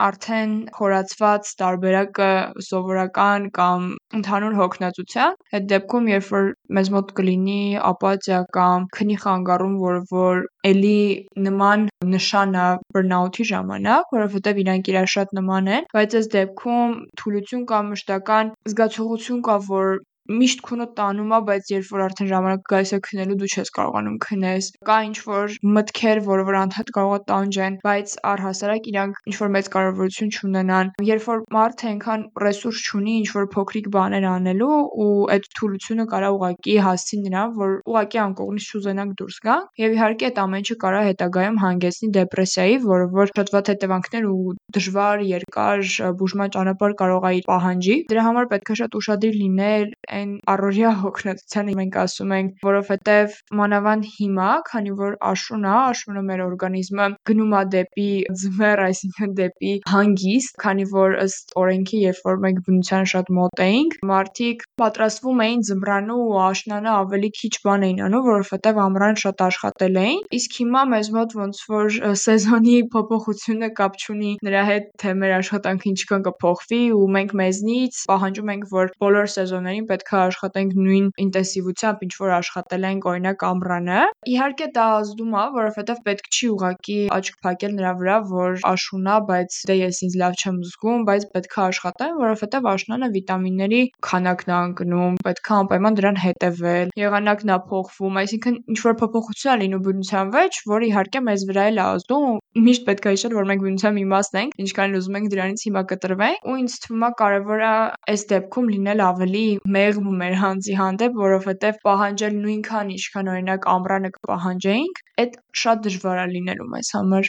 արդեն 0.07 0.52
խորացված 0.76 1.50
տարբերակը 1.62 2.28
սովորական 2.68 3.48
կամ 3.59 3.88
ընդհանուր 4.18 4.57
հոգնածության, 4.61 5.37
այդ 5.59 5.66
դեպքում 5.72 6.09
երբ 6.12 6.31
որ 6.33 6.48
մեզ 6.78 6.90
մոտ 6.96 7.12
կլինի 7.18 7.59
ապաթիա 7.90 8.40
կամ 8.59 8.87
քնի 8.98 9.18
խանգարում, 9.24 9.76
որը 9.83 10.02
որ 10.12 10.42
էլի 10.72 11.02
նման 11.48 11.87
նշան 12.14 12.57
է 12.62 12.68
բռնաութի 12.96 13.48
ժամանակ, 13.52 14.14
որովհետև 14.16 14.62
իրանք 14.64 14.92
իրար 14.92 15.12
շատ 15.16 15.37
նման 15.40 15.70
են, 15.76 15.90
բայց 15.96 16.16
այս 16.22 16.33
դեպքում 16.37 16.96
թուլություն 17.22 17.68
կամ 17.72 17.92
մշտական 17.94 18.57
զգացողություն 18.72 19.44
կա, 19.50 19.59
որ 19.68 19.94
միշտ 20.31 20.61
քունը 20.67 20.87
տանում 20.99 21.33
է, 21.35 21.39
բայց 21.49 21.71
երբ 21.73 21.89
որ 21.93 22.03
արդեն 22.07 22.29
ժամանակը 22.31 22.69
գալիս 22.73 22.93
է 22.93 22.99
քնելու, 23.07 23.37
դու 23.43 23.49
չես 23.53 23.71
կարողանում 23.77 24.19
քնես։ 24.23 24.69
Կա 24.87 24.99
ինչ 25.09 25.17
որ 25.27 25.57
մտքեր, 25.77 26.21
որը 26.29 26.45
որ 26.49 26.59
անդադ 26.63 26.93
կարող 26.97 27.15
է 27.17 27.21
տանջեն, 27.33 27.79
բայց 27.83 28.15
առհասարակ 28.33 28.89
իրանք 28.93 29.21
ինչ 29.33 29.37
որ 29.43 29.53
մեծ 29.57 29.71
կարևորություն 29.75 30.33
չունենան։ 30.33 30.93
Երբ 31.11 31.27
որ 31.27 31.43
մարդը 31.57 31.89
այնքան 31.93 32.25
ռեսուրս 32.43 32.83
չունի 32.87 33.15
ինչ 33.23 33.29
որ 33.33 33.49
փոքրիկ 33.57 33.89
բաներ 33.97 34.27
անելու 34.33 34.79
ու 35.03 35.11
այդ 35.33 35.49
թուլությունը 35.59 36.07
կարա 36.13 36.31
ուղակի 36.37 36.77
հասցի 36.87 37.21
նրան, 37.27 37.53
որ 37.59 37.75
ուղակի 37.93 38.23
անկողնից 38.23 38.69
չուզենանք 38.73 39.17
դուրս 39.23 39.39
գա։ 39.43 39.57
Եվ 39.83 39.97
իհարկե 39.99 40.29
այդ 40.31 40.41
ամեն 40.43 40.63
ինչը 40.63 40.77
կարա 40.83 41.03
հետագայում 41.09 41.61
հանգեցնի 41.63 42.09
դեպրեսիայի, 42.17 42.77
որը 42.87 43.07
որ 43.13 43.33
շատ 43.33 43.53
վատ 43.57 43.71
հետևանքներ 43.73 44.29
ու 44.33 44.55
դժվար 44.77 45.25
երկար 45.33 45.85
բուժման 46.23 46.53
ճանապարհ 46.57 46.97
կարող 47.03 47.29
է 47.33 47.43
պահանջի։ 47.49 47.97
Դրա 48.13 48.27
համար 48.29 48.49
պետք 48.53 48.73
է 48.73 48.79
շատ 48.83 48.97
ուշադիր 49.03 49.39
լինել 49.43 49.87
այն 50.12 50.33
առօրյա 50.53 50.90
հոգնածությանը 51.03 51.75
մենք 51.79 51.96
ասում 52.03 52.33
ենք, 52.37 52.53
որովհետև 52.66 53.37
մանավանդ 53.61 54.09
հիմա, 54.16 54.48
քանի 54.68 54.92
որ 54.98 55.16
աշուն 55.33 55.66
է, 55.66 55.72
աշունը 55.92 56.22
մեր 56.29 56.42
օրգանիզմը 56.46 57.07
գնում 57.31 57.55
է 57.59 57.62
դեպի 57.75 58.09
ձմեռ, 58.42 58.83
այսինքն 58.87 59.35
դեպի 59.40 59.72
հանգիստ, 59.92 60.57
քանի 60.62 60.87
որ 60.92 61.16
ըստ 61.22 61.55
օրենքի, 61.62 62.01
երբ 62.03 62.20
որ 62.29 62.40
մենք 62.44 62.62
բնության 62.68 63.09
շատ 63.12 63.33
մոտ 63.38 63.62
էինք, 63.66 63.96
մարդիկ 64.12 64.64
պատրաստվում 64.83 65.42
էին 65.46 65.64
ձմռանը 65.68 66.18
ու 66.22 66.38
աշնանը 66.42 66.92
ավելի 66.92 67.31
քիչ 67.38 67.53
բան 67.66 67.87
էին 67.88 68.03
անում, 68.09 68.27
որովհետև 68.29 68.83
ամռան 68.83 69.20
շատ 69.22 69.44
աշխատել 69.48 70.01
էին։ 70.03 70.20
Իսկ 70.38 70.59
հիմա 70.62 70.83
մեզ 70.92 71.11
մոտ 71.16 71.37
ոնց 71.42 71.62
որ 71.72 71.98
սեզոնի 72.22 72.77
փոփոխությունը 72.92 73.70
կապ 73.79 73.98
չունի 74.03 74.33
նրա 74.46 74.62
հետ, 74.68 74.88
թե 75.03 75.14
մեր 75.22 75.35
աշխատանքը 75.38 75.88
ինչքան 75.92 76.25
կփոխվի 76.29 76.83
ու 76.96 77.07
մենք 77.16 77.35
մեզնից 77.42 78.01
պահանջում 78.12 78.53
ենք, 78.53 78.66
որ 78.72 78.92
բոլոր 79.03 79.31
սեզոններին 79.37 79.88
պետք 79.92 80.02
պետք 80.03 80.12
է 80.12 80.19
աշխատենք 80.19 80.73
նույն 80.83 81.07
ինտենսիվությամբ, 81.23 82.01
ինչ 82.03 82.15
որ 82.19 82.31
աշխատել 82.37 82.87
ենք 82.88 83.05
օրինակ 83.12 83.43
ամռանը։ 83.49 83.99
Իհարկե 84.33 84.67
դա 84.77 84.87
ազդում 84.99 85.35
է, 85.38 85.45
որովհետև 85.57 86.01
պետք 86.07 86.31
չի 86.33 86.49
ուղակի 86.53 86.99
աչք 87.17 87.37
փակել 87.47 87.77
նրա 87.79 87.93
վրա, 88.03 88.17
որ 88.33 88.59
աշուն 88.73 89.07
է, 89.12 89.17
բայց 89.31 89.59
դե 89.71 89.77
ես 89.79 90.01
ինձ 90.03 90.17
լավ 90.23 90.37
չեմ 90.43 90.59
զգում, 90.73 91.05
բայց 91.07 91.27
պետք 91.37 91.55
է 91.55 91.62
աշխատեմ, 91.62 92.15
որովհետև 92.23 92.69
աշնանը 92.73 93.11
վիտամինների 93.17 93.83
քանակն 94.09 94.53
է 94.53 94.59
ընկնում, 94.62 95.19
պետք 95.23 95.53
է 95.53 95.55
անպայման 95.62 95.99
դրան 96.03 96.21
հետևել, 96.23 96.93
եղանակն 97.03 97.53
է 97.53 97.59
փոխվում, 97.71 98.19
այսինքն 98.23 98.59
ինչ 98.73 98.79
որ 98.83 98.99
փոփոխություն 99.03 99.53
է 99.53 99.57
լինում 99.62 99.85
բնության 99.87 100.33
մեջ, 100.33 100.61
որը 100.73 100.91
իհարկե 100.93 101.25
մեզ 101.31 101.47
վրա 101.53 101.67
էլ 101.73 101.83
ազդում 101.87 102.41
միշտ 102.62 102.83
պետք 102.88 103.07
է 103.07 103.12
հիշել, 103.12 103.37
որ 103.38 103.47
մենք 103.53 103.62
բնության 103.67 103.95
մի 103.97 104.05
մասն 104.12 104.38
ենք, 104.43 104.57
ինչքան 104.62 104.97
ուզում 104.99 105.19
ենք 105.19 105.31
դրանից 105.33 105.62
հիմա 105.67 105.83
կտրվենք, 105.93 106.49
ու 106.53 106.57
ինձ 106.62 106.75
թվում 106.83 107.07
է 107.07 107.11
կարևոր 107.23 107.62
է 107.62 107.73
այս 108.12 108.25
դեպքում 108.33 108.71
լինել 108.73 109.03
ավելի 109.07 109.47
մեղմ 109.92 110.12
մեր 110.20 110.35
հանձի 110.40 110.74
հանդեպ, 110.78 111.16
որովհետև 111.20 111.81
պահանջել 111.85 112.37
նույնքան, 112.44 112.92
ինչքան 112.94 113.31
օրինակ 113.33 113.66
ամռանը 113.72 114.11
կպահանջեինք, 114.14 115.00
այդ 115.22 115.35
շատ 115.62 115.83
դժվար 115.87 116.20
է 116.22 116.26
լինելու 116.33 116.68
մեզ 116.72 116.92
համար։ 116.96 117.28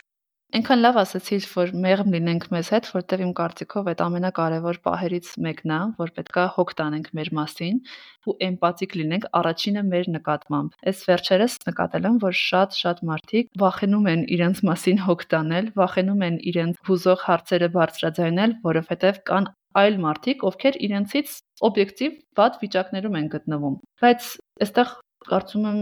Այնքան 0.54 0.82
լավ 0.84 0.98
ասացիր, 1.02 1.46
որ 1.50 1.72
մեղմ 1.84 2.12
լինենք 2.14 2.44
մեզ 2.54 2.68
հետ, 2.74 2.88
որտեվ 2.94 3.22
իմ 3.26 3.32
կարծիքով 3.40 3.88
այդ 3.90 4.04
ամենակարևոր 4.06 4.80
պահերից 4.88 5.32
մեկն 5.44 5.74
է, 5.74 5.80
որ 5.98 6.12
պետքա 6.20 6.44
հոգ 6.58 6.74
տանենք 6.80 7.08
մեր 7.20 7.32
մասին 7.40 7.80
ու 8.30 8.36
էմպաթիկ 8.48 8.96
լինենք 9.02 9.26
առաջինը 9.42 9.84
մեր 9.90 10.12
նկատմամբ։ 10.14 10.78
Այս 10.94 11.02
վերջերս 11.10 11.58
նկատել 11.72 12.08
եմ, 12.12 12.22
որ 12.24 12.38
շատ-շատ 12.44 13.04
մարդիկ 13.10 13.52
վախենում 13.66 14.08
են 14.14 14.24
իրենց 14.38 14.64
մասին 14.70 15.04
հոգ 15.10 15.26
տանել, 15.34 15.74
վախենում 15.82 16.24
են 16.30 16.40
իրենց 16.54 16.86
հուզող 16.94 17.28
հարցերը 17.34 17.72
բարձրաձայնել, 17.82 18.58
որովհետև 18.70 19.22
կան 19.34 19.52
այլ 19.82 20.00
մարդիկ, 20.04 20.44
ովքեր 20.50 20.80
իրենցից 20.88 21.36
օբյեկտիվ 21.70 22.18
վատ 22.40 22.58
վիճակներում 22.64 23.18
են 23.20 23.30
գտնվում։ 23.34 23.78
Բայց 24.04 24.28
այստեղ 24.66 24.94
կարծում 25.30 25.68
եմ 25.72 25.80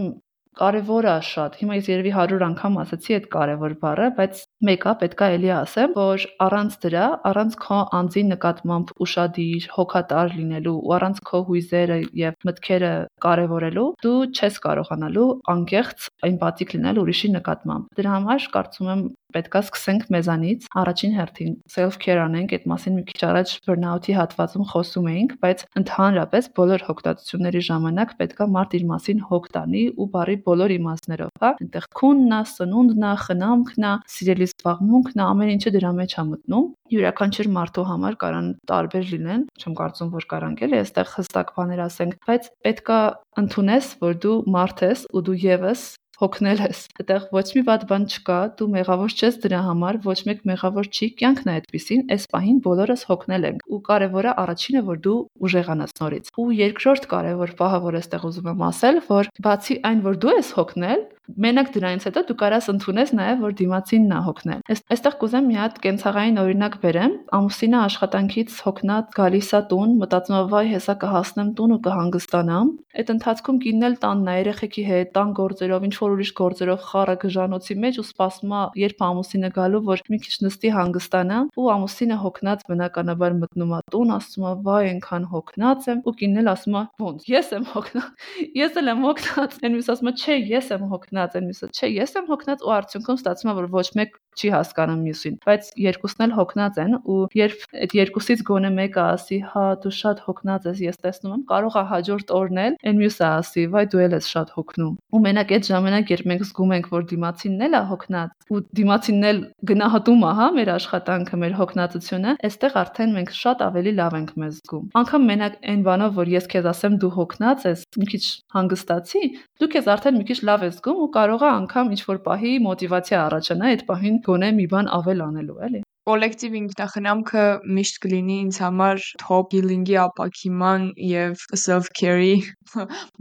կարևոր 0.62 1.08
է 1.12 1.16
շատ։ 1.28 1.58
Հիմա 1.62 1.76
ես 1.78 1.86
երևի 1.92 2.12
100 2.16 2.46
անգամ 2.48 2.74
ասացի 2.82 3.16
այդ 3.18 3.28
կարևոր 3.32 3.74
բառը, 3.82 4.08
բայց 4.18 4.42
Մեկը 4.62 4.90
պետքա 5.00 5.26
էլի 5.34 5.48
ասեմ, 5.56 5.94
որ 5.96 6.24
առանց 6.44 6.74
դրա, 6.84 7.06
առանց 7.30 7.54
քո 7.64 7.78
անձի 7.98 8.22
նկատմամբ 8.28 8.92
ուշադիր, 9.02 9.64
հոգատար 9.74 10.36
լինելու 10.38 10.74
ու 10.78 10.92
առանց 10.96 11.18
քո 11.30 11.40
հույզերը 11.48 11.96
եւ 12.20 12.36
մտքերը 12.46 12.92
կարևորելու, 13.26 13.88
դու 14.06 14.20
չես 14.30 14.60
կարողանալու 14.68 15.26
անկեղծ 15.56 16.06
էմպաթիկ 16.30 16.76
լինել 16.76 17.02
ուրիշի 17.02 17.32
նկատմամբ։ 17.40 17.90
Դրա 17.98 18.14
համար 18.14 18.48
կարծում 18.54 18.92
եմ 18.94 19.02
պետքա 19.32 19.60
սկսենք 19.64 20.08
մեզանից 20.12 20.66
առաջին 20.76 21.14
հերթին 21.16 21.52
self 21.72 21.96
care 22.02 22.20
անենք 22.22 22.54
այդ 22.56 22.66
մասին 22.72 22.96
մի 22.98 23.04
քիչ 23.08 23.20
առաջ 23.28 23.52
burnout-ի 23.68 24.16
հատվածում 24.18 24.66
խոսում 24.72 25.08
էինք 25.12 25.32
բայց 25.44 25.64
ընդհանրապես 25.80 26.48
բոլոր 26.58 26.84
հոգտատությունների 26.88 27.62
ժամանակ 27.68 28.14
պետքա 28.20 28.48
մարդ 28.56 28.76
իր 28.78 28.84
մասին 28.92 29.22
հոգ 29.30 29.48
տանի 29.56 29.84
ու 29.96 30.08
բարի 30.12 30.36
բոլոր 30.48 30.74
իմաստներով 30.76 31.32
հա 31.42 31.52
այնտեղ 31.62 31.88
քունն 32.02 32.36
է 32.36 32.42
սնունդն 32.52 33.06
է 33.08 33.14
խնամքն 33.24 33.88
է 33.88 33.94
սիրելի 34.16 34.51
զբաղմունքն 34.52 35.22
է 35.22 35.26
ամեն 35.28 35.52
ինչը 35.54 35.72
դրա 35.76 35.92
մեջ 35.98 36.14
է 36.22 36.24
մտնում 36.32 36.68
յուրաքանչյուր 36.94 37.50
մարդու 37.56 37.86
համար 37.92 38.18
կարան 38.22 38.52
տարբեր 38.72 39.08
լինեն 39.12 39.48
չեմ 39.58 39.78
կարծում 39.80 40.12
որ 40.12 40.28
կարանք 40.34 40.62
էլի 40.68 40.78
այստեղ 40.82 41.10
հստակ 41.16 41.56
բաներ 41.58 41.82
ասենք 41.88 42.20
բայց 42.28 42.52
պետքա 42.68 43.00
ընդունես 43.42 43.90
որ 44.04 44.22
դու 44.26 44.38
մարդ 44.56 44.86
ես 44.92 45.08
ու 45.12 45.26
դու 45.28 45.40
եւս 45.42 45.90
հոգնել 46.22 46.60
ես։ 46.62 46.80
Այդտեղ 47.00 47.24
ոչ 47.34 47.44
մի 47.56 47.62
վատ 47.66 47.84
բան 47.90 48.04
չկա, 48.12 48.38
դու 48.58 48.68
մեղավոր 48.76 49.14
չես 49.16 49.38
դրա 49.42 49.60
համար, 49.66 49.98
ոչ 50.06 50.16
մեկ 50.28 50.42
մեղավոր 50.50 50.90
չի, 50.92 51.08
կյանքն 51.18 51.50
է 51.50 51.54
այդպեսին, 51.58 52.04
այս 52.14 52.26
պահին 52.34 52.60
բոլորս 52.66 53.02
հոգնել 53.10 53.46
ենք։ 53.48 53.64
Ու 53.72 53.80
կարևորը 53.88 54.34
առաջինը, 54.42 54.82
որ 54.92 55.00
դու 55.06 55.16
ուժեղանաս 55.48 55.96
նորից։ 55.98 56.30
Ու 56.42 56.46
երկրորդ 56.62 57.08
կարևոր 57.12 57.54
պահը, 57.62 57.80
որ 57.88 57.98
այստեղ 58.02 58.28
ուզում 58.30 58.52
եմ 58.52 58.64
ասել, 58.68 59.02
որ 59.08 59.32
բացի 59.48 59.78
այն, 59.90 60.04
որ 60.06 60.20
դու 60.22 60.36
ես 60.38 60.52
հոգնել, 60.62 61.02
Մենակ 61.22 61.68
դրանից 61.70 62.04
հետո 62.08 62.20
դու 62.28 62.34
կարաս 62.40 62.66
ընդունես 62.72 63.10
նաև 63.14 63.42
որ 63.46 63.52
դիմացինն 63.58 64.10
է 64.12 64.16
հոգնել։ 64.26 64.62
Այստեղ 64.92 65.14
կուզեմ 65.20 65.44
մի 65.48 65.56
հատ 65.58 65.76
կենցաղային 65.84 66.40
օրինակ 66.42 66.74
բերեմ։ 66.82 67.12
Ամուսինը 67.38 67.78
աշխատանքից 67.82 68.56
հոգնած 68.66 69.12
գալիս 69.16 69.50
է 69.54 69.60
տուն, 69.70 69.94
մտածում 70.02 70.36
է՝ 70.36 70.42
«Վայ, 70.52 70.64
հեսա 70.72 70.94
կհասնեմ 71.02 71.52
տուն 71.62 71.72
ու 71.72 71.80
կհանգստանամ»։ 71.86 72.72
Այդ 72.92 73.12
ընթացքում 73.12 73.60
կինն 73.62 73.86
էլ 73.86 73.94
տանն 74.02 74.28
է 74.28 74.34
երեխեքի 74.42 74.82
հետ, 74.90 75.12
տան 75.16 75.30
գործերով, 75.38 75.86
ինչ 75.86 75.94
որ 76.02 76.12
ուրիշ 76.12 76.32
գործերով 76.42 76.82
խառը 76.90 77.16
գժանոցի 77.22 77.76
մեջ 77.82 78.00
ու 78.02 78.06
սպասում 78.10 78.52
է, 78.52 78.62
երբ 78.82 79.04
ամուսինը 79.06 79.50
գալու, 79.56 79.82
որ 79.88 80.02
մի 80.12 80.18
քիչ 80.26 80.34
նստի 80.42 80.72
հանգստանա, 80.76 81.38
ու 81.56 81.70
ամուսինը 81.72 82.18
հոգնած 82.22 82.66
բնականաբար 82.68 83.38
մտնում 83.42 83.72
է 83.72 83.80
տուն, 83.94 84.12
ասում 84.18 84.44
է՝ 84.44 84.54
«Վայ, 84.66 84.82
այնքան 84.92 85.24
հոգնած 85.32 85.88
եմ»։ 85.92 86.02
Ու 86.02 86.16
կինն 86.20 86.42
էլ 86.42 86.52
ասում 86.52 86.76
է՝ 86.76 86.84
«Ոնց, 87.02 87.26
ես 87.32 87.52
եմ 87.56 87.66
հոգնած»։ 87.72 88.28
Ես 88.62 88.78
էլ 88.82 88.92
եմ 88.92 89.02
հոգնած։ 89.08 89.58
Այն 89.62 89.72
մյուս 89.72 89.90
ասում 89.92 90.12
է՝ 90.12 90.14
«Չէ, 90.22 90.36
ես 90.52 90.72
եմ 90.76 90.84
հոգնած» 90.92 91.11
հոգնած 91.12 91.34
են 91.36 91.48
մյուսը 91.50 91.68
չէ 91.76 91.88
ես 91.92 92.14
եմ 92.16 92.28
հոգնած 92.32 92.62
ու 92.64 92.72
արդյունքում 92.72 93.18
ստացվում 93.20 93.50
է 93.52 93.54
որ 93.58 93.66
ոչ 93.72 93.88
մեկ 93.98 94.14
չի 94.32 94.48
հասկանում 94.52 95.00
մյուսին 95.04 95.34
բայց 95.44 95.66
երկուսն 95.82 96.24
էլ 96.24 96.32
հոգնած 96.38 96.78
են 96.82 96.94
ու 97.12 97.16
երբ 97.36 97.64
այդ 97.84 97.94
երկուսից 97.98 98.42
գոնե 98.48 98.70
մեկը 98.76 99.02
ասի 99.02 99.38
հա 99.52 99.64
դու 99.82 99.92
շատ 99.98 100.22
հոգնած 100.26 100.68
ես 100.70 100.80
ես 100.86 101.00
տեսնում 101.04 101.34
եմ 101.36 101.42
կարող 101.52 101.76
է 101.76 101.84
հաջորդ 101.92 102.32
օրն 102.32 102.60
էլ 102.62 102.78
այն 102.88 103.00
մյուսը 103.02 103.26
ասի 103.28 103.64
վայ 103.72 103.84
դու 103.92 104.02
էլ 104.06 104.16
ես 104.16 104.30
շատ 104.32 104.54
հոգնում 104.56 104.94
ու 105.12 105.22
մենակ 105.26 105.52
այդ 105.52 105.68
ժամանակ 105.68 106.12
երբ 106.12 106.30
մենք 106.32 106.46
զգում 106.48 106.72
ենք 106.72 106.88
որ 106.92 107.04
դիմացինն 107.12 107.66
էլ 107.68 107.76
է 107.76 107.82
հոգնած 107.92 108.48
ու 108.52 108.62
դիմացինն 108.80 109.28
էլ 109.32 109.42
գնահատում 109.72 110.22
է 110.22 110.32
հա 110.40 110.48
մեր 110.56 110.72
աշխատանքը 110.72 111.40
մեր 111.42 111.54
հոգնածությունը 111.60 112.34
այստեղ 112.48 112.78
արդեն 112.82 113.14
մենք 113.20 113.34
շատ 113.42 113.64
ավելի 113.68 113.92
լավ 114.00 114.16
ենք 114.22 114.32
մեզ 114.42 114.58
զգում 114.62 114.88
անկամ 115.02 115.28
մենակ 115.32 115.60
այն 115.72 115.84
բանով 115.92 116.16
որ 116.22 116.32
ես 116.32 116.48
քեզ 116.52 116.68
ասեմ 116.72 116.98
դու 117.02 117.12
հոգնած 117.20 117.66
ես 117.68 117.84
մի 118.00 118.08
քիչ 118.12 118.24
հանգստացի 118.56 119.22
դու 119.62 119.70
քեզ 119.72 119.90
արդեն 119.92 120.18
մի 120.22 120.26
քիչ 120.32 120.38
լավ 120.48 120.66
ես 120.68 120.78
զգում 120.78 121.01
ու 121.02 121.10
կարող 121.16 121.46
է 121.46 121.50
անգամ 121.52 121.94
ինչ-որ 121.96 122.20
պահի 122.26 122.52
մոտիվացիա 122.66 123.22
առաջանա 123.28 123.72
այդ 123.72 123.86
պահին 123.88 124.20
գոնե 124.28 124.52
մի 124.58 124.66
բան 124.74 124.92
ավել 124.98 125.24
անելու, 125.28 125.58
էլի 125.68 125.82
կոլեկտիվ 126.08 126.54
ինքնախնամքը 126.58 127.42
միշտ 127.76 127.98
կլինի 128.02 128.36
ինձ 128.44 128.56
համար 128.62 129.02
top 129.22 129.52
healing-ի 129.54 129.98
ապակիման 130.02 130.86
եւ 131.08 131.44
self-care-ի 131.62 132.32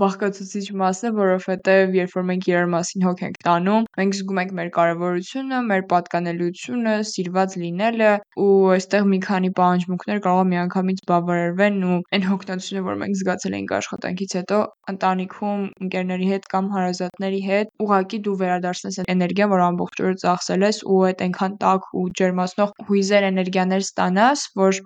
բաղկացուցիչ 0.01 0.63
մասը, 0.81 1.11
որովհետեւ 1.17 1.93
երբ 1.97 2.15
որ 2.17 2.25
մենք 2.29 2.47
իրար 2.49 2.69
մասին 2.71 3.05
հոգ 3.05 3.21
ենք 3.27 3.37
տանում, 3.45 3.85
մենք 3.99 4.17
զգում 4.17 4.41
ենք 4.41 4.53
մեր 4.59 4.71
կարեւորությունը, 4.77 5.59
մեր 5.69 5.83
պատկանելությունը, 5.91 6.95
սիրված 7.11 7.57
լինելը 7.61 8.11
ու 8.41 8.49
այստեղ 8.77 9.09
մի 9.11 9.19
քանի 9.27 9.51
պահանջմունքներ 9.61 10.23
կարող 10.25 10.41
է 10.41 10.49
միանգամից 10.55 11.03
բավարարվեն 11.11 11.79
ու 11.91 11.99
այն 12.17 12.27
հոգնածությունը, 12.31 12.83
որ 12.87 12.99
մենք 13.01 13.19
զգացել 13.21 13.57
ենք 13.61 13.75
աշխատանքից 13.81 14.35
հետո, 14.41 14.61
ընտանիքում, 14.95 15.61
ընկերների 15.85 16.31
հետ 16.31 16.49
կամ 16.55 16.71
հարազատների 16.71 17.41
հետ, 17.51 17.73
ուղղակի 17.85 18.21
դու 18.25 18.37
վերադարձնես 18.41 19.01
այդ 19.01 19.11
էներգիան, 19.15 19.51
որ 19.51 19.65
ամբողջ 19.67 20.01
օրը 20.01 20.17
ծախսել 20.25 20.67
ես 20.71 20.81
ու 20.87 21.01
այդ 21.11 21.25
այնքան 21.27 21.57
տաք 21.61 21.89
ու 22.01 22.07
ջերմացնող 22.21 22.70
հույզեր, 22.89 23.29
էներգիաներ 23.31 23.87
ստանաս, 23.87 24.47
որ 24.61 24.81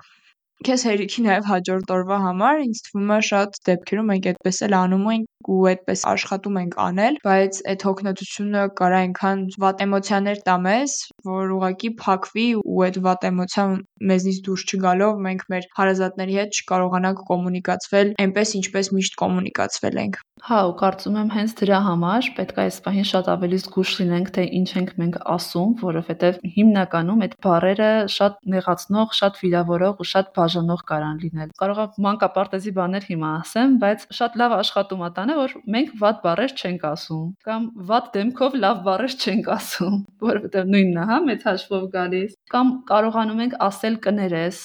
քեզ 0.65 0.84
հերիքի 0.88 1.21
նաև 1.26 1.48
հաջորդ 1.50 1.89
օրվա 1.93 2.17
համար 2.24 2.60
ինձ 2.65 2.80
թվում 2.86 3.10
է 3.15 3.17
շատ 3.30 3.58
դեպքերում 3.69 4.08
մենք 4.12 4.28
այդպես 4.32 4.60
էլ 4.67 4.76
անում 4.78 5.10
ենք 5.13 5.50
ու 5.56 5.58
այդպես 5.71 6.04
աշխատում 6.12 6.60
ենք 6.62 6.78
անել, 6.86 7.17
բայց 7.28 7.60
այդ 7.74 7.86
հոգնածությունը 7.88 8.63
կարա 8.80 9.02
այնքան 9.06 9.43
վատ 9.65 9.84
էմոցիաներ 9.86 10.41
տա 10.48 10.56
մեզ, 10.65 10.95
որ 11.30 11.54
ուղղակի 11.58 11.91
փակվի 12.02 12.48
ու 12.63 12.80
այդ 12.88 13.00
վատ 13.10 13.28
էմոցիան 13.30 13.76
մեզնից 14.13 14.39
դուրս 14.48 14.65
չգալով 14.71 15.21
մենք 15.28 15.45
մեր 15.56 15.69
հարազատների 15.82 16.39
հետ 16.39 16.62
չկարողանանք 16.62 17.26
կոմունիկացվել 17.30 18.15
այնպես, 18.26 18.56
ինչպես 18.62 18.91
միշտ 18.95 19.19
կոմունիկացվել 19.26 20.02
ենք։ 20.06 20.21
Հա, 20.43 20.58
ու 20.67 20.74
կարծում 20.78 21.15
եմ 21.17 21.30
հենց 21.32 21.52
դրա 21.58 21.78
համար 21.86 22.26
պետք 22.38 22.58
է 22.60 22.63
այս 22.65 22.78
պահին 22.86 23.06
շատ 23.10 23.30
ավելի 23.34 23.60
զգուշ 23.63 23.91
լինենք, 24.02 24.28
թե 24.36 24.43
ինչ 24.60 24.67
ենք 24.76 24.91
մենք 25.02 25.15
ասում, 25.36 25.71
որովհետև 25.80 26.39
հիմնականում 26.56 27.24
այդ 27.26 27.38
բառերը 27.45 27.88
շատ 28.15 28.36
նեղացնող, 28.54 29.15
շատ 29.19 29.39
վիրավորող 29.41 30.04
ու 30.04 30.08
շատ 30.12 30.30
բաժանող 30.36 30.84
կարան 30.91 31.17
լինել։ 31.24 31.56
Կարող 31.63 31.82
է 31.82 31.88
մանկապարտեզի 32.06 32.76
բաներ 32.78 33.10
հիմա 33.15 33.32
ասեմ, 33.39 33.76
բայց 33.86 34.06
շատ 34.19 34.38
լավ 34.43 34.56
աշխատում 34.60 35.06
է 35.08 35.12
տանը, 35.15 35.38
որ 35.39 35.58
մենք 35.76 35.98
վատ 36.04 36.24
բառեր 36.28 36.56
չենք 36.60 36.88
ասում 36.91 37.28
կամ 37.50 37.69
վատ 37.89 38.10
դեմքով 38.19 38.58
լավ 38.65 38.82
բառեր 38.86 39.17
չենք 39.26 39.54
ասում, 39.56 40.00
որովհետև 40.30 40.74
նույնն 40.76 41.00
է, 41.00 41.10
հա, 41.10 41.21
մեծ 41.32 41.48
հաշվով 41.50 41.86
գալիս։ 41.95 42.39
Կամ 42.54 42.74
կարողանում 42.91 43.45
ենք 43.45 43.62
ասել 43.71 44.02
կներես, 44.06 44.60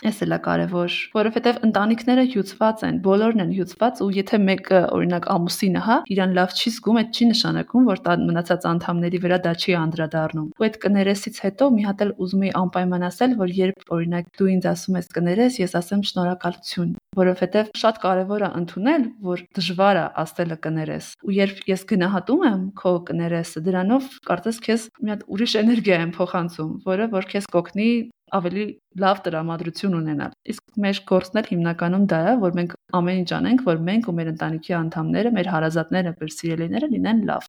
Էս 0.00 0.22
էլ 0.24 0.32
է 0.32 0.36
կարևոր, 0.46 0.94
որովհետև 1.12 1.58
ընտանիքները 1.66 2.22
հյուծված 2.32 2.82
են, 2.88 2.98
բոլորն 3.04 3.42
են 3.44 3.50
հյուծված 3.52 3.98
ու 4.00 4.06
եթե 4.16 4.38
մեկը, 4.46 4.78
օրինակ 4.96 5.26
ամուսինը, 5.34 5.82
հա, 5.84 5.96
իրան 6.14 6.32
լավ 6.38 6.54
չի 6.56 6.70
զգում, 6.72 7.00
այդ 7.00 7.10
չի 7.20 7.26
նշանակում, 7.30 7.90
որ 7.90 8.00
մնացած 8.30 8.64
անդամների 8.70 9.20
վրա 9.20 9.38
դա 9.44 9.52
չի 9.60 9.76
անդրադառնում։ 9.80 10.48
Ու 10.56 10.66
այդ 10.66 10.78
կներեսից 10.84 11.40
հետո 11.44 11.68
մի 11.76 11.84
հատ 11.84 12.04
էլ 12.06 12.14
ուզում 12.16 12.44
եի 12.48 12.52
անպայման 12.60 13.04
ասել, 13.10 13.36
որ 13.44 13.52
երբ 13.60 13.84
օրինակ 14.00 14.32
դու 14.40 14.48
ինձ 14.56 14.68
ասում 14.72 14.98
ես 15.00 15.12
կներես, 15.20 15.60
ես 15.60 15.76
ասեմ 15.80 16.02
շնորհակալություն, 16.10 16.90
որովհետև 17.20 17.70
շատ 17.80 18.00
կարևոր 18.00 18.44
է 18.46 18.50
ընդունել, 18.60 19.04
որ 19.28 19.44
դժվար 19.60 20.00
է 20.00 20.04
ասելը 20.24 20.58
կներես։ 20.64 21.10
Ու 21.26 21.36
երբ 21.36 21.62
ես 21.70 21.84
գնահատում 21.90 22.44
եմ 22.50 22.62
քո 22.80 22.92
կներեսը, 23.10 23.64
դրանով 23.68 24.10
կարծես 24.30 24.60
քեզ 24.64 24.86
մի 25.00 25.14
հատ 25.14 25.26
ուրիշ 25.34 25.54
էներգիա 25.60 26.00
եմ 26.06 26.14
փոխանցում, 26.16 26.72
որը 26.86 27.10
որ 27.16 27.30
քեզ 27.34 27.50
կօգնի 27.50 27.90
ավելի 28.38 28.64
լավ 29.02 29.22
տրամադրություն 29.26 29.96
ունենալ։ 30.00 30.34
Իսկ 30.52 30.80
մեր 30.84 31.00
գործն 31.10 31.40
էլ 31.40 31.48
հիմնականում 31.50 32.04
դա 32.12 32.20
է, 32.30 32.34
որ 32.44 32.58
մենք 32.58 32.76
ամեն 33.00 33.20
ինչ 33.22 33.30
անենք, 33.38 33.64
որ 33.70 33.80
մենք 33.90 34.10
ու 34.10 34.16
մեր 34.20 34.30
ընտանիքի 34.34 34.76
անդամները, 34.80 35.32
մեր 35.38 35.50
հարազատները, 35.54 36.14
մեր 36.20 36.34
սիրելիները 36.36 36.90
լինեն 36.94 37.24
լավ։ 37.30 37.48